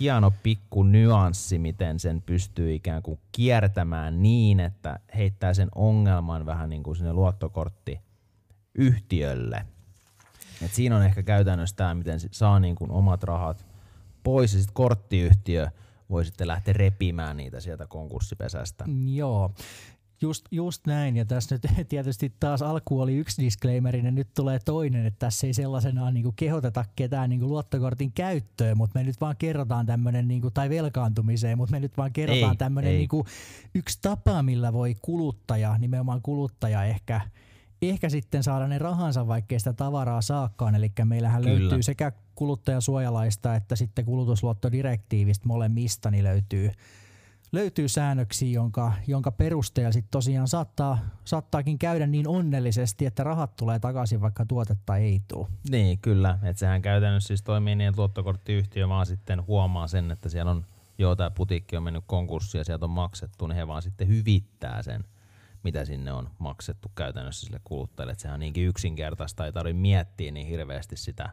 hieno 0.00 0.32
pikku 0.42 0.82
nyanssi, 0.82 1.58
miten 1.58 2.00
sen 2.00 2.22
pystyy 2.22 2.74
ikään 2.74 3.02
kuin 3.02 3.18
kiertämään 3.32 4.22
niin, 4.22 4.60
että 4.60 4.98
heittää 5.16 5.54
sen 5.54 5.68
ongelman 5.74 6.46
vähän 6.46 6.70
niin 6.70 6.82
kuin 6.82 6.96
sinne 6.96 7.12
luottokortti 7.12 8.09
yhtiölle. 8.74 9.66
Et 10.62 10.72
siinä 10.72 10.96
on 10.96 11.02
ehkä 11.02 11.22
käytännössä 11.22 11.76
tämä, 11.76 11.94
miten 11.94 12.20
saa 12.30 12.60
niin 12.60 12.74
kuin 12.74 12.90
omat 12.90 13.22
rahat 13.22 13.66
pois 14.22 14.52
ja 14.54 14.58
sitten 14.58 14.74
korttiyhtiö 14.74 15.68
voi 16.10 16.24
sitten 16.24 16.48
lähteä 16.48 16.74
repimään 16.74 17.36
niitä 17.36 17.60
sieltä 17.60 17.86
konkurssipesästä. 17.86 18.84
Joo. 19.06 19.54
Just, 20.22 20.46
just 20.50 20.86
näin, 20.86 21.16
ja 21.16 21.24
tässä 21.24 21.54
nyt 21.54 21.62
tietysti 21.88 22.32
taas 22.40 22.62
alku 22.62 23.00
oli 23.00 23.16
yksi 23.16 23.42
disclaimer, 23.44 23.96
ja 23.96 24.10
nyt 24.10 24.28
tulee 24.34 24.58
toinen, 24.64 25.06
että 25.06 25.18
tässä 25.18 25.46
ei 25.46 25.54
sellaisenaan 25.54 26.14
niin 26.14 26.32
kehoteta 26.36 26.84
ketään 26.96 27.30
niin 27.30 27.48
luottokortin 27.48 28.12
käyttöön, 28.12 28.76
mutta 28.76 28.98
me 28.98 29.04
nyt 29.04 29.20
vaan 29.20 29.36
kerrotaan 29.36 29.86
tämmöinen, 29.86 30.28
niin 30.28 30.42
tai 30.54 30.70
velkaantumiseen, 30.70 31.58
mutta 31.58 31.72
me 31.72 31.80
nyt 31.80 31.96
vaan 31.96 32.12
kerrotaan 32.12 32.58
tämmöinen 32.58 32.92
niin 32.92 33.08
yksi 33.74 33.98
tapa, 34.02 34.42
millä 34.42 34.72
voi 34.72 34.96
kuluttaja, 35.02 35.78
nimenomaan 35.78 36.22
kuluttaja 36.22 36.84
ehkä– 36.84 37.20
ehkä 37.88 38.08
sitten 38.08 38.42
saada 38.42 38.68
ne 38.68 38.78
rahansa, 38.78 39.26
vaikkei 39.26 39.58
sitä 39.58 39.72
tavaraa 39.72 40.22
saakkaan. 40.22 40.74
Eli 40.74 40.92
meillähän 41.04 41.42
Kyllä. 41.42 41.60
löytyy 41.60 41.82
sekä 41.82 42.12
kuluttajasuojalaista 42.34 43.54
että 43.54 43.76
sitten 43.76 44.04
kulutusluottodirektiivistä 44.04 45.48
molemmista 45.48 46.10
niin 46.10 46.24
löytyy, 46.24 46.70
löytyy 47.52 47.88
säännöksiä, 47.88 48.50
jonka, 48.52 48.92
jonka 49.06 49.32
perusteella 49.32 49.92
sitten 49.92 50.10
tosiaan 50.10 50.48
saattaa, 50.48 50.98
saattaakin 51.24 51.78
käydä 51.78 52.06
niin 52.06 52.28
onnellisesti, 52.28 53.06
että 53.06 53.24
rahat 53.24 53.56
tulee 53.56 53.78
takaisin, 53.78 54.20
vaikka 54.20 54.46
tuotetta 54.46 54.96
ei 54.96 55.20
tule. 55.28 55.48
Niin, 55.70 55.98
kyllä. 55.98 56.38
Et 56.42 56.58
sehän 56.58 56.82
käytännössä 56.82 57.26
siis 57.26 57.42
toimii 57.42 57.76
niin, 57.76 57.88
että 57.88 58.00
luottokorttiyhtiö 58.00 58.88
vaan 58.88 59.06
sitten 59.06 59.46
huomaa 59.46 59.88
sen, 59.88 60.10
että 60.10 60.28
siellä 60.28 60.50
on, 60.50 60.66
joo, 60.98 61.16
tämä 61.16 61.30
putiikki 61.30 61.76
on 61.76 61.82
mennyt 61.82 62.04
konkurssiin 62.06 62.60
ja 62.60 62.64
sieltä 62.64 62.84
on 62.84 62.90
maksettu, 62.90 63.46
niin 63.46 63.56
he 63.56 63.66
vaan 63.66 63.82
sitten 63.82 64.08
hyvittää 64.08 64.82
sen– 64.82 65.04
mitä 65.62 65.84
sinne 65.84 66.12
on 66.12 66.30
maksettu 66.38 66.88
käytännössä 66.94 67.46
sille 67.46 67.60
kuluttajalle. 67.64 68.12
Että 68.12 68.22
sehän 68.22 68.34
on 68.34 68.40
niinkin 68.40 68.66
yksinkertaista, 68.66 69.46
ei 69.46 69.52
tarvitse 69.52 69.80
miettiä 69.80 70.30
niin 70.30 70.46
hirveästi 70.46 70.96
sitä, 70.96 71.30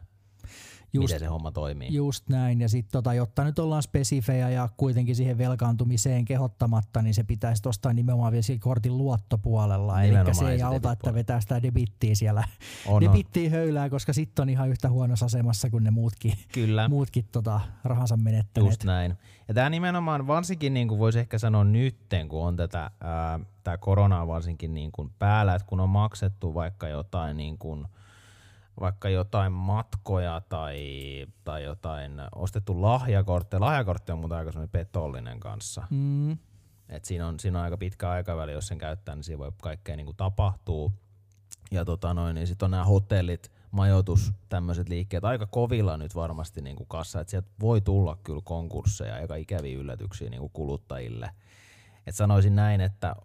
just, 0.92 1.06
miten 1.06 1.20
se 1.20 1.26
homma 1.26 1.50
toimii. 1.50 1.94
Just 1.94 2.28
näin, 2.28 2.60
ja 2.60 2.68
sitten 2.68 2.92
tota, 2.92 3.14
jotta 3.14 3.44
nyt 3.44 3.58
ollaan 3.58 3.82
spesifejä 3.82 4.50
ja 4.50 4.68
kuitenkin 4.76 5.16
siihen 5.16 5.38
velkaantumiseen 5.38 6.24
kehottamatta, 6.24 7.02
niin 7.02 7.14
se 7.14 7.24
pitäisi 7.24 7.62
tuosta 7.62 7.92
nimenomaan 7.92 8.32
vielä 8.32 8.58
kortin 8.60 8.98
luottopuolella. 8.98 10.02
Eli 10.02 10.34
se 10.34 10.50
ei 10.50 10.62
auta, 10.62 10.92
että 10.92 11.14
vetää 11.14 11.40
sitä 11.40 11.62
debittiä 11.62 12.14
siellä, 12.14 12.44
on, 12.86 13.02
debittiä 13.02 13.44
on. 13.44 13.50
höylää, 13.50 13.90
koska 13.90 14.12
sitten 14.12 14.42
on 14.42 14.48
ihan 14.48 14.68
yhtä 14.68 14.90
huonossa 14.90 15.26
asemassa 15.26 15.70
kuin 15.70 15.84
ne 15.84 15.90
muutkin, 15.90 16.32
Kyllä. 16.52 16.88
muutkin 16.88 17.28
tota, 17.32 17.60
rahansa 17.84 18.16
menettäneet. 18.16 18.72
Just 18.72 18.84
näin. 18.84 19.18
Ja 19.48 19.54
tämä 19.54 19.70
nimenomaan 19.70 20.26
varsinkin, 20.26 20.74
niin 20.74 20.88
kuin 20.88 20.98
voisi 20.98 21.18
ehkä 21.18 21.38
sanoa 21.38 21.64
nytten, 21.64 22.28
kun 22.28 22.46
on 22.46 22.56
tätä 22.56 22.90
ää, 23.00 23.40
tää 23.64 23.78
koronaa 23.78 24.26
varsinkin 24.26 24.74
niin 24.74 24.92
kuin 24.92 25.10
päällä, 25.18 25.54
että 25.54 25.68
kun 25.68 25.80
on 25.80 25.90
maksettu 25.90 26.54
vaikka 26.54 26.88
jotain 26.88 27.36
niin 27.36 27.58
kuin– 27.58 27.86
vaikka 28.80 29.08
jotain 29.08 29.52
matkoja 29.52 30.42
tai, 30.48 30.76
tai 31.44 31.64
jotain 31.64 32.12
ostettu 32.34 32.82
lahjakortteja. 32.82 33.60
Lahjakortti 33.60 34.12
on 34.12 34.18
muuten 34.18 34.38
aika 34.38 34.50
petollinen 34.72 35.40
kanssa. 35.40 35.82
Mm. 35.90 36.32
Et 36.88 37.04
siinä, 37.04 37.26
on, 37.26 37.40
siinä 37.40 37.58
on 37.58 37.64
aika 37.64 37.76
pitkä 37.76 38.10
aikaväli, 38.10 38.52
jos 38.52 38.66
sen 38.66 38.78
käyttää, 38.78 39.14
niin 39.14 39.24
siinä 39.24 39.38
voi 39.38 39.52
kaikkea 39.62 39.96
niin 39.96 40.06
kuin 40.06 40.16
tapahtuu. 40.16 40.92
Ja 41.70 41.84
tota 41.84 42.14
noin, 42.14 42.34
niin 42.34 42.46
sitten 42.46 42.66
on 42.66 42.70
nämä 42.70 42.84
hotellit, 42.84 43.52
majoitus, 43.70 44.32
tämmöiset 44.48 44.88
liikkeet 44.88 45.24
aika 45.24 45.46
kovilla 45.46 45.96
nyt 45.96 46.14
varmasti 46.14 46.60
niin 46.62 46.76
kuin 46.76 46.88
kassa, 46.88 47.20
että 47.20 47.30
sieltä 47.30 47.48
voi 47.60 47.80
tulla 47.80 48.18
kyllä 48.24 48.40
konkursseja, 48.44 49.14
aika 49.14 49.34
ikäviä 49.34 49.78
yllätyksiä 49.78 50.30
niin 50.30 50.40
kuin 50.40 50.52
kuluttajille. 50.52 51.30
Et 52.06 52.14
sanoisin 52.14 52.56
näin, 52.56 52.80
että 52.80 53.16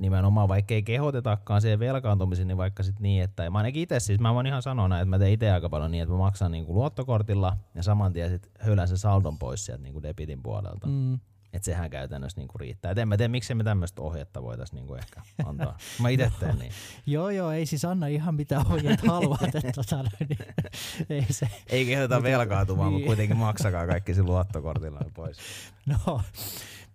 nimenomaan, 0.00 0.48
vaikka 0.48 0.74
ei 0.74 0.82
kehotetakaan 0.82 1.60
siihen 1.60 1.78
velkaantumiseen, 1.78 2.48
niin 2.48 2.58
vaikka 2.58 2.82
sitten 2.82 3.02
niin, 3.02 3.22
että 3.22 3.50
mä 3.50 3.58
ainakin 3.58 3.82
itse 3.82 4.00
siis, 4.00 4.20
mä 4.20 4.34
voin 4.34 4.46
ihan 4.46 4.62
sanoa 4.62 4.88
näin, 4.88 5.02
että 5.02 5.10
mä 5.10 5.18
teen 5.18 5.32
itse 5.32 5.50
aika 5.50 5.68
paljon 5.68 5.90
niin, 5.90 6.02
että 6.02 6.12
mä 6.12 6.18
maksan 6.18 6.52
niin 6.52 6.66
kuin 6.66 6.74
luottokortilla 6.74 7.56
ja 7.74 7.82
saman 7.82 8.12
tien 8.12 8.30
sitten 8.30 8.52
höylän 8.58 8.88
sen 8.88 8.98
saldon 8.98 9.38
pois 9.38 9.66
sieltä 9.66 9.82
niin 9.82 9.92
kuin 9.92 10.02
debitin 10.02 10.42
puolelta. 10.42 10.86
Mm. 10.86 11.18
Että 11.52 11.66
sehän 11.66 11.90
käytännössä 11.90 12.40
niinku 12.40 12.58
riittää. 12.58 12.90
Et 12.90 12.98
en 12.98 13.08
mä 13.08 13.16
tiedä, 13.16 13.28
miksi 13.28 13.54
me 13.54 13.64
tämmöistä 13.64 14.02
ohjetta 14.02 14.42
voitaisiin 14.42 14.76
niinku 14.76 14.94
ehkä 14.94 15.20
antaa. 15.44 15.78
Mä 16.00 16.08
itse 16.14 16.32
teen 16.40 16.58
niin. 16.58 16.72
joo, 17.06 17.30
joo, 17.30 17.50
ei 17.50 17.66
siis 17.66 17.84
anna 17.84 18.06
ihan 18.06 18.34
mitä 18.34 18.60
ohjeet 18.70 19.00
haluat. 19.06 19.42
että 19.42 19.72
tota, 19.74 20.04
niin, 20.20 20.38
ei, 21.10 21.26
se. 21.30 21.48
ei 21.66 21.86
kehoteta 21.86 22.22
velkaantumaan, 22.22 22.88
niin. 22.88 22.94
mutta 22.94 23.06
kuitenkin 23.06 23.36
maksakaa 23.36 23.86
kaikki 23.86 24.14
sen 24.14 24.26
luottokortilla 24.26 25.00
pois. 25.14 25.38
No, 25.86 26.20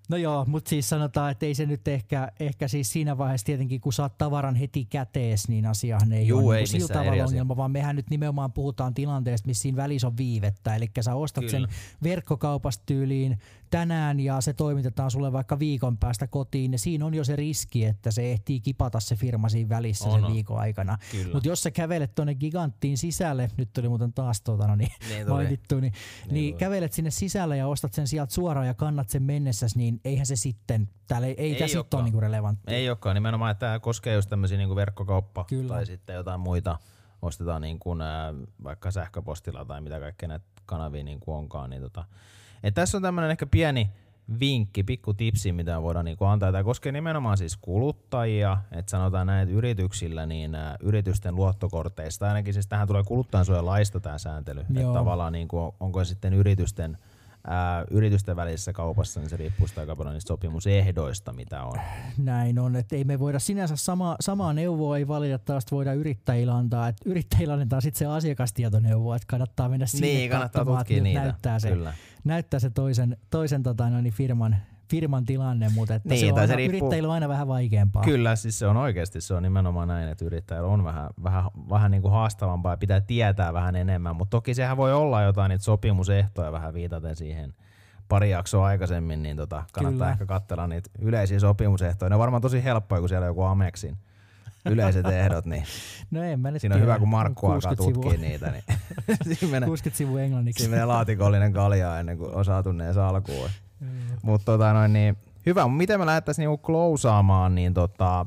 No 0.10 0.18
joo, 0.18 0.46
mutta 0.46 0.70
siis 0.70 0.90
sanotaan, 0.90 1.32
että 1.32 1.46
ei 1.46 1.56
se 1.56 1.66
nyt 1.66 1.88
ehkä, 1.88 2.32
ehkä 2.40 2.68
siis 2.68 2.92
siinä 2.92 3.18
vaiheessa 3.18 3.46
tietenkin, 3.46 3.82
kun 3.82 3.94
saat 3.94 4.18
tavaran 4.18 4.56
heti 4.56 4.86
kätees, 4.86 5.48
niin 5.48 5.66
asiahan 5.66 6.12
ei 6.14 6.28
Juu, 6.28 6.48
ole 6.48 6.56
ei 6.56 6.62
niin 6.62 6.68
sillä 6.68 6.88
tavalla 6.88 7.12
eri 7.12 7.22
asia. 7.22 7.26
ongelma, 7.36 7.58
vaan 7.58 7.72
mehän 7.72 7.96
nyt 7.96 8.10
nimenomaan 8.10 8.52
puhutaan 8.52 8.94
tilanteesta, 8.94 9.48
missä 9.48 9.62
siinä 9.62 9.76
välissä 9.76 10.08
on 10.08 10.18
viivettä. 10.18 10.76
Eli 10.76 10.88
sä 11.02 11.16
ostat 11.16 11.46
Kyllä. 11.46 11.52
sen 11.52 11.68
verkkokaupasta 12.04 12.84
tyyliin 12.86 13.40
tänään 13.70 14.20
ja 14.20 14.42
se 14.42 14.54
toimitetaan 14.54 15.12
sulle 15.12 15.32
vaikka 15.34 15.60
viikon 15.60 15.98
päästä 15.98 16.28
kotiin, 16.28 16.72
ja 16.72 16.80
siinä 16.80 17.06
on 17.06 17.14
jo 17.14 17.24
se 17.24 17.36
riski, 17.36 17.86
että 17.86 18.12
se 18.12 18.32
ehtii 18.32 18.60
kipata 18.60 19.00
se 19.00 19.16
firma 19.16 19.50
siinä 19.50 19.70
välissä 19.70 20.06
On, 20.06 20.12
sen 20.12 20.24
on. 20.26 20.34
viikon 20.34 20.60
aikana. 20.60 20.98
Mutta 21.34 21.48
jos 21.50 21.64
sä 21.64 21.72
kävelet 21.72 22.16
tuonne 22.16 22.36
giganttiin 22.36 22.98
sisälle, 22.98 23.50
nyt 23.58 23.74
tuli 23.74 23.90
muuten 23.90 24.14
taas 24.14 24.42
tuota, 24.42 24.68
no 24.68 24.76
niin, 24.76 24.92
Niin 25.10 25.30
mainittu, 25.30 25.80
niin, 25.80 25.94
niin, 26.26 26.34
niin 26.34 26.54
tuli. 26.54 26.60
kävelet 26.60 26.94
sinne 26.94 27.12
sisälle 27.12 27.58
ja 27.58 27.68
ostat 27.68 27.94
sen 27.94 28.08
sieltä 28.08 28.34
suoraan 28.34 28.68
ja 28.68 28.74
kannat 28.74 29.10
sen 29.10 29.24
mennessäs, 29.24 29.76
niin 29.76 29.95
eihän 30.06 30.26
se 30.26 30.36
sitten, 30.36 30.90
täällä 31.08 31.28
ei, 31.28 31.36
ei, 31.38 31.54
Ei 31.54 31.60
tää 31.60 31.68
sitten 31.68 31.98
ole 31.98 32.04
niinku 32.04 32.20
relevanttia. 32.20 32.78
Ei 32.78 32.90
olekaan, 32.90 33.16
nimenomaan, 33.16 33.52
että 33.52 33.66
tämä 33.66 33.80
koskee 33.80 34.16
just 34.16 34.30
tämmöisiä 34.30 34.58
niin 34.58 34.76
verkkokauppa 34.76 35.44
Kyllä. 35.44 35.74
tai 35.74 35.86
sitten 35.86 36.16
jotain 36.16 36.40
muita, 36.40 36.78
ostetaan 37.22 37.62
niin 37.62 37.80
kuin, 37.80 38.02
ää, 38.02 38.34
vaikka 38.64 38.92
sähköpostilla 38.92 39.66
tai 39.66 39.82
mitä 39.82 40.00
kaikkea 40.00 40.30
näitä 40.30 40.46
kanavia 40.66 41.04
niin 41.04 41.20
kuin 41.20 41.36
onkaan. 41.36 41.70
Niin 41.70 41.82
tota. 41.82 42.06
Et 42.64 42.74
tässä 42.74 42.98
on 42.98 43.02
tämmöinen 43.02 43.32
ehkä 43.32 43.46
pieni 43.46 43.90
vinkki, 44.40 44.84
pikku 44.84 45.14
tipsi, 45.14 45.52
mitä 45.52 45.82
voidaan 45.82 46.06
niin 46.06 46.18
kuin 46.18 46.28
antaa. 46.28 46.52
Tämä 46.52 46.64
koskee 46.64 46.92
nimenomaan 46.92 47.38
siis 47.38 47.58
kuluttajia, 47.58 48.58
että 48.72 48.90
sanotaan 48.90 49.28
näin, 49.28 49.44
että 49.44 49.56
yrityksillä 49.56 50.26
niin 50.26 50.56
ää, 50.56 50.78
yritysten 50.80 51.36
luottokorteista, 51.36 52.28
ainakin 52.28 52.54
siis 52.54 52.68
tähän 52.68 52.88
tulee 52.88 53.04
kuluttajansuojalaista 53.04 54.00
tämä 54.00 54.18
sääntely, 54.18 54.62
että 54.62 54.94
tavallaan 54.94 55.34
niin 55.34 55.48
kuin, 55.48 55.76
onko 55.80 56.04
sitten 56.04 56.34
yritysten 56.34 56.98
ää, 57.48 57.86
yritysten 57.92 58.36
välisessä 58.36 58.74
kaupassa, 58.74 59.20
niin 59.20 59.30
se 59.30 59.38
riippuu 59.38 59.68
sitä 59.68 59.82
aika 59.82 59.96
paljon 59.96 60.14
niistä 60.14 60.28
sopimusehdoista, 60.28 61.34
mitä 61.34 61.64
on. 61.64 61.80
Näin 62.18 62.60
on, 62.60 62.76
että 62.76 62.96
ei 62.96 63.04
me 63.04 63.20
voida 63.20 63.40
sinänsä 63.40 63.76
sama, 63.76 64.16
samaa 64.20 64.54
neuvoa 64.54 64.98
ei 64.98 65.08
valitettavasti 65.08 65.72
voida 65.72 65.94
yrittäjille 65.94 66.52
antaa, 66.52 66.88
että 66.88 67.10
yrittäjille 67.10 67.54
annetaan 67.54 67.82
sitten 67.82 68.00
se 68.00 68.06
asiakastietoneuvo, 68.06 69.14
että 69.14 69.26
kannattaa 69.28 69.70
mennä 69.70 69.86
sinne 69.86 70.08
Niin, 70.08 70.30
kannattaa 70.32 70.60
katsomaan, 70.60 70.82
että 70.90 71.04
niitä. 71.04 71.20
näyttää 71.20 71.60
se, 71.60 71.70
Kyllä. 71.70 71.94
näyttää 72.24 72.60
se 72.60 72.70
toisen, 72.70 73.18
toisen 73.30 73.64
tota, 73.64 73.90
noin, 73.90 74.12
firman, 74.12 74.56
firman 74.90 75.26
tilanne, 75.26 75.70
mutta 75.76 75.96
että 75.96 76.10
Niin, 76.10 76.20
se 76.20 76.34
on 76.34 76.40
aina, 76.40 76.48
se 76.48 76.56
riippuu- 76.56 76.78
yrittäjillä 76.78 77.08
on 77.08 77.14
aina 77.14 77.30
vähän 77.30 77.48
vaikeampaa. 77.48 78.04
Kyllä, 78.04 78.36
siis 78.36 78.60
se 78.60 78.68
on 78.68 78.78
oikeasti, 78.78 79.22
se 79.22 79.34
on 79.34 79.44
nimenomaan 79.44 79.88
näin, 79.88 80.10
että 80.10 80.26
yrittäjällä 80.26 80.68
on 80.70 80.84
vähän, 80.84 81.10
vähän, 81.24 81.44
vähän 81.70 81.92
niin 81.92 82.02
kuin 82.02 82.12
haastavampaa 82.12 82.74
ja 82.74 82.78
pitää 82.78 83.02
tietää 83.02 83.54
vähän 83.54 83.76
enemmän, 83.76 84.16
mutta 84.16 84.30
toki 84.38 84.54
sehän 84.54 84.78
voi 84.78 84.94
olla 84.94 85.22
jotain 85.22 85.50
niitä 85.50 85.64
sopimusehtoja 85.64 86.52
vähän 86.52 86.74
viitaten 86.74 87.16
siihen 87.16 87.54
pari 88.08 88.30
jaksoa 88.32 88.66
aikaisemmin, 88.66 89.24
niin 89.24 89.38
tota, 89.38 89.64
kannattaa 89.72 89.92
Kyllä. 90.00 90.12
ehkä 90.12 90.26
katsella 90.26 90.68
niitä 90.68 90.90
yleisiä 91.00 91.40
sopimusehtoja. 91.40 92.10
Ne 92.10 92.16
on 92.16 92.20
varmaan 92.20 92.42
tosi 92.42 92.64
helppoja, 92.64 93.00
kun 93.00 93.10
siellä 93.10 93.24
on 93.26 93.30
joku 93.30 93.42
Amexin 93.44 93.98
yleiset 94.66 95.06
ehdot, 95.06 95.46
niin 95.46 95.64
No 96.12 96.24
en 96.24 96.40
mä 96.40 96.52
nyt 96.52 96.62
siinä 96.62 96.76
on 96.76 96.80
tiedä. 96.82 96.92
hyvä, 96.94 97.00
kun 97.00 97.10
Markku 97.10 97.48
alkaa 97.48 97.76
60 97.76 97.94
tutkia 97.94 98.12
sivua, 98.12 98.30
niitä. 98.30 98.52
Niin 98.52 99.18
siinä, 99.40 99.52
menee, 99.52 99.68
60 99.68 99.98
sivua 99.98 100.22
englanniksi. 100.22 100.60
siinä 100.64 100.72
menee 100.72 100.86
laatikollinen 100.86 101.54
kaljaa 101.54 102.00
ennen 102.00 102.18
kuin 102.18 102.36
on 102.36 102.46
saatu 102.46 102.72
ne 102.72 102.94
salkuun. 102.94 103.50
Mutta 104.24 104.46
tota 104.46 104.74
noin, 104.74 104.94
niin, 104.94 105.18
hyvä, 105.46 105.64
mutta 105.68 105.78
miten 105.78 106.00
me 106.00 106.06
lähdettäisiin 106.06 106.44
niinku 106.44 106.58
klousaamaan, 106.58 107.56
niin 107.56 107.74
tota, 107.74 108.26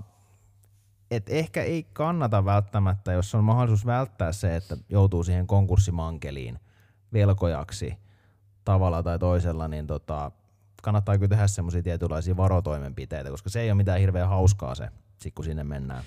et 1.11 1.31
ehkä 1.31 1.63
ei 1.63 1.83
kannata 1.93 2.45
välttämättä, 2.45 3.13
jos 3.13 3.35
on 3.35 3.45
mahdollisuus 3.45 3.87
välttää 3.87 4.33
se, 4.33 4.57
että 4.57 4.77
joutuu 4.89 5.25
siihen 5.25 5.47
konkurssimankeliin 5.47 6.59
velkojaksi 7.13 7.99
tavalla 8.65 9.03
tai 9.03 9.19
toisella, 9.19 9.69
niin 9.69 9.87
tota, 9.87 10.31
kannattaa 10.83 11.19
kyllä 11.19 11.29
tehdä 11.29 11.47
semmoisia 11.47 11.83
tietynlaisia 11.83 12.37
varotoimenpiteitä, 12.37 13.31
koska 13.31 13.51
se 13.51 13.61
ei 13.61 13.71
ole 13.71 13.77
mitään 13.77 14.01
hirveän 14.01 14.29
hauskaa 14.29 14.75
se, 14.75 14.89
sit 15.19 15.35
kun 15.35 15.45
sinne 15.45 15.65
mennään. 15.65 16.05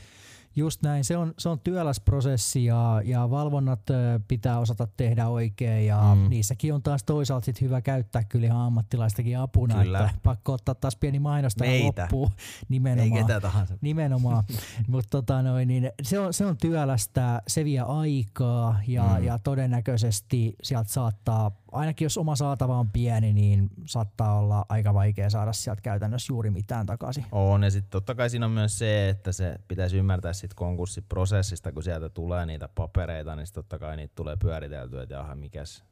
Just 0.55 0.81
näin, 0.83 1.03
se 1.03 1.17
on, 1.17 1.33
se 1.37 1.49
on 1.49 1.59
työläs 1.59 1.99
prosessi 1.99 2.65
ja, 2.65 3.01
ja 3.05 3.29
valvonnat 3.29 3.79
pitää 4.27 4.59
osata 4.59 4.87
tehdä 4.97 5.27
oikein 5.27 5.85
ja 5.87 6.01
Mm. 6.15 6.29
niissäkin 6.29 6.73
on 6.73 6.83
taas 6.83 7.03
toisaalta 7.03 7.45
sit 7.45 7.61
hyvä 7.61 7.81
käyttää 7.81 8.23
kyllä 8.23 8.45
ihan 8.47 8.61
ammattilaistakin 8.61 9.37
apuna, 9.39 9.75
Kyllä. 9.83 9.99
että 9.99 10.11
pakko 10.23 10.53
ottaa 10.53 10.75
taas 10.75 10.95
pieni 10.95 11.19
mainos 11.19 11.55
tähän 11.55 11.73
Meitä. 11.73 12.01
loppuun 12.01 12.29
nimenomaan. 12.69 13.41
tahansa. 13.41 13.77
Nimenomaan, 13.81 14.43
mutta 14.87 15.09
tota 15.09 15.41
noin, 15.41 15.67
niin 15.67 15.91
se, 16.03 16.19
on, 16.19 16.33
se 16.33 16.45
on 16.45 16.57
työlästä, 16.57 17.41
se 17.47 17.65
vie 17.65 17.79
aikaa 17.79 18.79
ja, 18.87 19.03
mm. 19.17 19.23
ja 19.23 19.39
todennäköisesti 19.39 20.55
sieltä 20.63 20.89
saattaa, 20.91 21.51
ainakin 21.71 22.05
jos 22.05 22.17
oma 22.17 22.35
saatava 22.35 22.77
on 22.79 22.89
pieni, 22.89 23.33
niin 23.33 23.69
saattaa 23.85 24.37
olla 24.39 24.65
aika 24.69 24.93
vaikea 24.93 25.29
saada 25.29 25.53
sieltä 25.53 25.81
käytännössä 25.81 26.33
juuri 26.33 26.49
mitään 26.49 26.85
takaisin. 26.85 27.25
On, 27.31 27.63
ja 27.63 27.71
sitten 27.71 27.91
totta 27.91 28.15
kai 28.15 28.29
siinä 28.29 28.45
on 28.45 28.51
myös 28.51 28.77
se, 28.77 29.09
että 29.09 29.31
se 29.31 29.55
pitäisi 29.67 29.97
ymmärtää 29.97 30.33
sit 30.41 30.53
konkurssiprosessista, 30.53 31.71
kun 31.71 31.83
sieltä 31.83 32.09
tulee 32.09 32.45
niitä 32.45 32.69
papereita, 32.75 33.35
niin 33.35 33.47
totta 33.53 33.79
kai 33.79 33.97
niitä 33.97 34.15
tulee 34.15 34.37
pyöriteltyä, 34.37 35.03
että 35.03 35.15
jaha, 35.15 35.35
mikäs. 35.35 35.83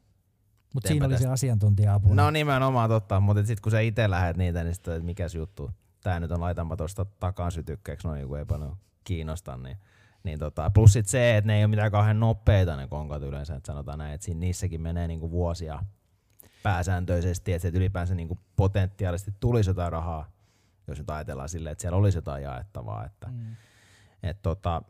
Mutta 0.74 0.88
siinä 0.88 1.06
oli 1.06 1.14
se 1.14 1.18
tästä- 1.18 1.32
asiantuntija-apu. 1.32 2.14
No 2.14 2.30
nimenomaan 2.30 2.90
totta, 2.90 3.20
mutta 3.20 3.44
sitten 3.46 3.62
kun 3.62 3.72
sä 3.72 3.80
itse 3.80 4.10
lähet 4.10 4.36
niitä, 4.36 4.64
niin 4.64 4.74
sitten, 4.74 4.94
että 4.94 5.06
mikäs 5.06 5.34
juttu. 5.34 5.70
Tää 6.00 6.20
nyt 6.20 6.32
on 6.32 6.40
laitanpa 6.40 6.76
tuosta 6.76 7.04
takan 7.04 7.52
sytykkeeksi, 7.52 8.06
noin 8.06 8.28
kun 8.28 8.38
ei 8.38 8.44
paljon 8.44 8.76
kiinnosta, 9.04 9.56
niin 9.56 9.76
niin 10.24 10.38
tota, 10.38 10.70
plus 10.70 10.92
sit 10.92 11.06
se, 11.06 11.36
että 11.36 11.46
ne 11.46 11.56
ei 11.56 11.64
ole 11.64 11.70
mitään 11.70 11.90
kauhean 11.90 12.20
nopeita 12.20 12.76
ne 12.76 12.86
konkat 12.86 13.22
yleensä, 13.22 13.54
että 13.54 13.66
sanotaan 13.66 13.98
näin, 13.98 14.14
että 14.14 14.24
siinä, 14.24 14.40
niissäkin 14.40 14.80
menee 14.80 15.08
niinku 15.08 15.30
vuosia 15.30 15.84
pääsääntöisesti, 16.62 17.52
että 17.52 17.68
ylipäänsä 17.68 18.14
niinku 18.14 18.38
potentiaalisesti 18.56 19.34
tulisi 19.40 19.70
jotain 19.70 19.92
rahaa, 19.92 20.32
jos 20.86 20.98
nyt 20.98 21.10
ajatellaan 21.10 21.48
silleen, 21.48 21.72
että 21.72 21.82
siellä 21.82 21.98
olisi 21.98 22.18
jotain 22.18 22.42
jaettavaa. 22.42 23.04
Että, 23.04 23.26
mm. 23.26 23.56
Et 24.22 24.42
tota, 24.42 24.82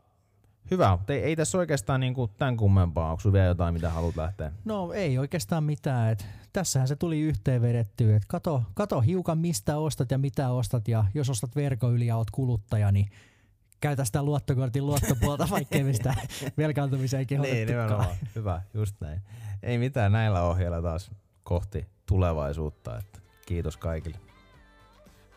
hyvä, 0.71 0.91
mutta 0.97 1.13
ei, 1.13 1.23
ei 1.23 1.35
tässä 1.35 1.57
oikeastaan 1.57 1.99
niinku 1.99 2.27
tämän 2.27 2.57
kummempaa. 2.57 3.09
Onko 3.09 3.21
sinulla 3.21 3.33
vielä 3.33 3.47
jotain, 3.47 3.73
mitä 3.73 3.89
haluat 3.89 4.15
lähteä? 4.15 4.51
No 4.65 4.93
ei 4.93 5.17
oikeastaan 5.17 5.63
mitään. 5.63 6.11
Et 6.11 6.25
tässähän 6.53 6.87
se 6.87 6.95
tuli 6.95 7.19
yhteen 7.19 7.61
vedettyä. 7.61 8.15
Et 8.15 8.25
kato, 8.27 8.63
kato 8.73 9.01
hiukan 9.01 9.37
mistä 9.37 9.77
ostat 9.77 10.11
ja 10.11 10.17
mitä 10.17 10.49
ostat 10.49 10.87
ja 10.87 11.05
jos 11.13 11.29
ostat 11.29 11.55
verkon 11.55 11.93
yli 11.93 12.07
ja 12.07 12.17
oot 12.17 12.31
kuluttaja, 12.31 12.91
niin 12.91 13.09
käytä 13.81 14.05
sitä 14.05 14.23
luottokortin 14.23 14.85
luottopuolta, 14.85 15.47
vaikkei 15.51 15.83
me 15.83 15.93
sitä 15.93 16.13
velkaantumiseen 16.57 17.27
kehotettukaan. 17.27 18.07
Niin, 18.07 18.29
Hyvä, 18.35 18.61
just 18.73 18.95
näin. 18.99 19.21
Ei 19.63 19.77
mitään 19.77 20.11
näillä 20.11 20.41
ohjeilla 20.41 20.81
taas 20.81 21.11
kohti 21.43 21.87
tulevaisuutta. 22.05 22.97
Että 22.97 23.19
kiitos 23.45 23.77
kaikille. 23.77 24.17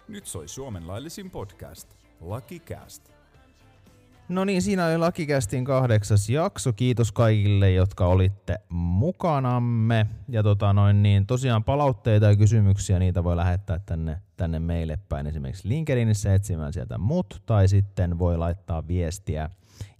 Nyt 0.09 0.27
soi 0.27 0.49
Suomen 0.49 0.89
laillisin 0.89 1.31
podcast. 1.31 1.95
Lucky 2.21 2.59
Cast. 2.59 3.14
No 4.29 4.45
niin, 4.45 4.63
siinä 4.63 4.87
oli 4.87 4.99
Lakikästin 4.99 5.65
kahdeksas 5.65 6.31
jakso. 6.31 6.73
Kiitos 6.73 7.13
kaikille, 7.13 7.71
jotka 7.71 8.07
olitte 8.07 8.57
mukanamme. 8.69 10.07
Ja 10.29 10.43
tota 10.43 10.73
noin, 10.73 11.03
niin 11.03 11.27
tosiaan 11.27 11.65
palautteita 11.65 12.27
ja 12.27 12.37
kysymyksiä, 12.37 12.99
niitä 12.99 13.25
voi 13.25 13.37
lähettää 13.37 13.79
tänne, 13.87 14.21
tänne 14.37 14.59
meille 14.59 14.99
päin. 15.09 15.27
Esimerkiksi 15.27 15.69
LinkedInissä 15.69 16.35
etsimään 16.35 16.73
sieltä 16.73 16.99
mut, 16.99 17.43
tai 17.47 17.69
sitten 17.69 18.19
voi 18.19 18.39
laittaa 18.39 18.89
viestiä 18.89 19.51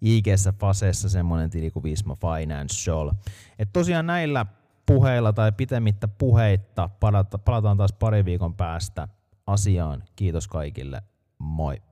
IG-ssä 0.01 0.53
Fasessa 0.53 1.09
semmonen 1.09 1.51
tili 1.51 1.71
kuin 1.71 1.83
Visma 1.83 2.17
Financial. 2.17 3.11
Et 3.59 3.69
tosiaan 3.73 4.07
näillä 4.07 4.47
puheilla 4.87 5.33
tai 5.33 5.53
pitemmittä 5.53 6.09
puheitta 6.09 6.91
palata, 7.01 7.39
palataan 7.39 7.77
taas 7.77 7.93
pari 7.93 8.25
viikon 8.25 8.55
päästä 8.55 9.09
asiaan. 9.47 10.03
Kiitos 10.17 10.49
kaikille. 10.49 11.03
Moi. 11.39 11.83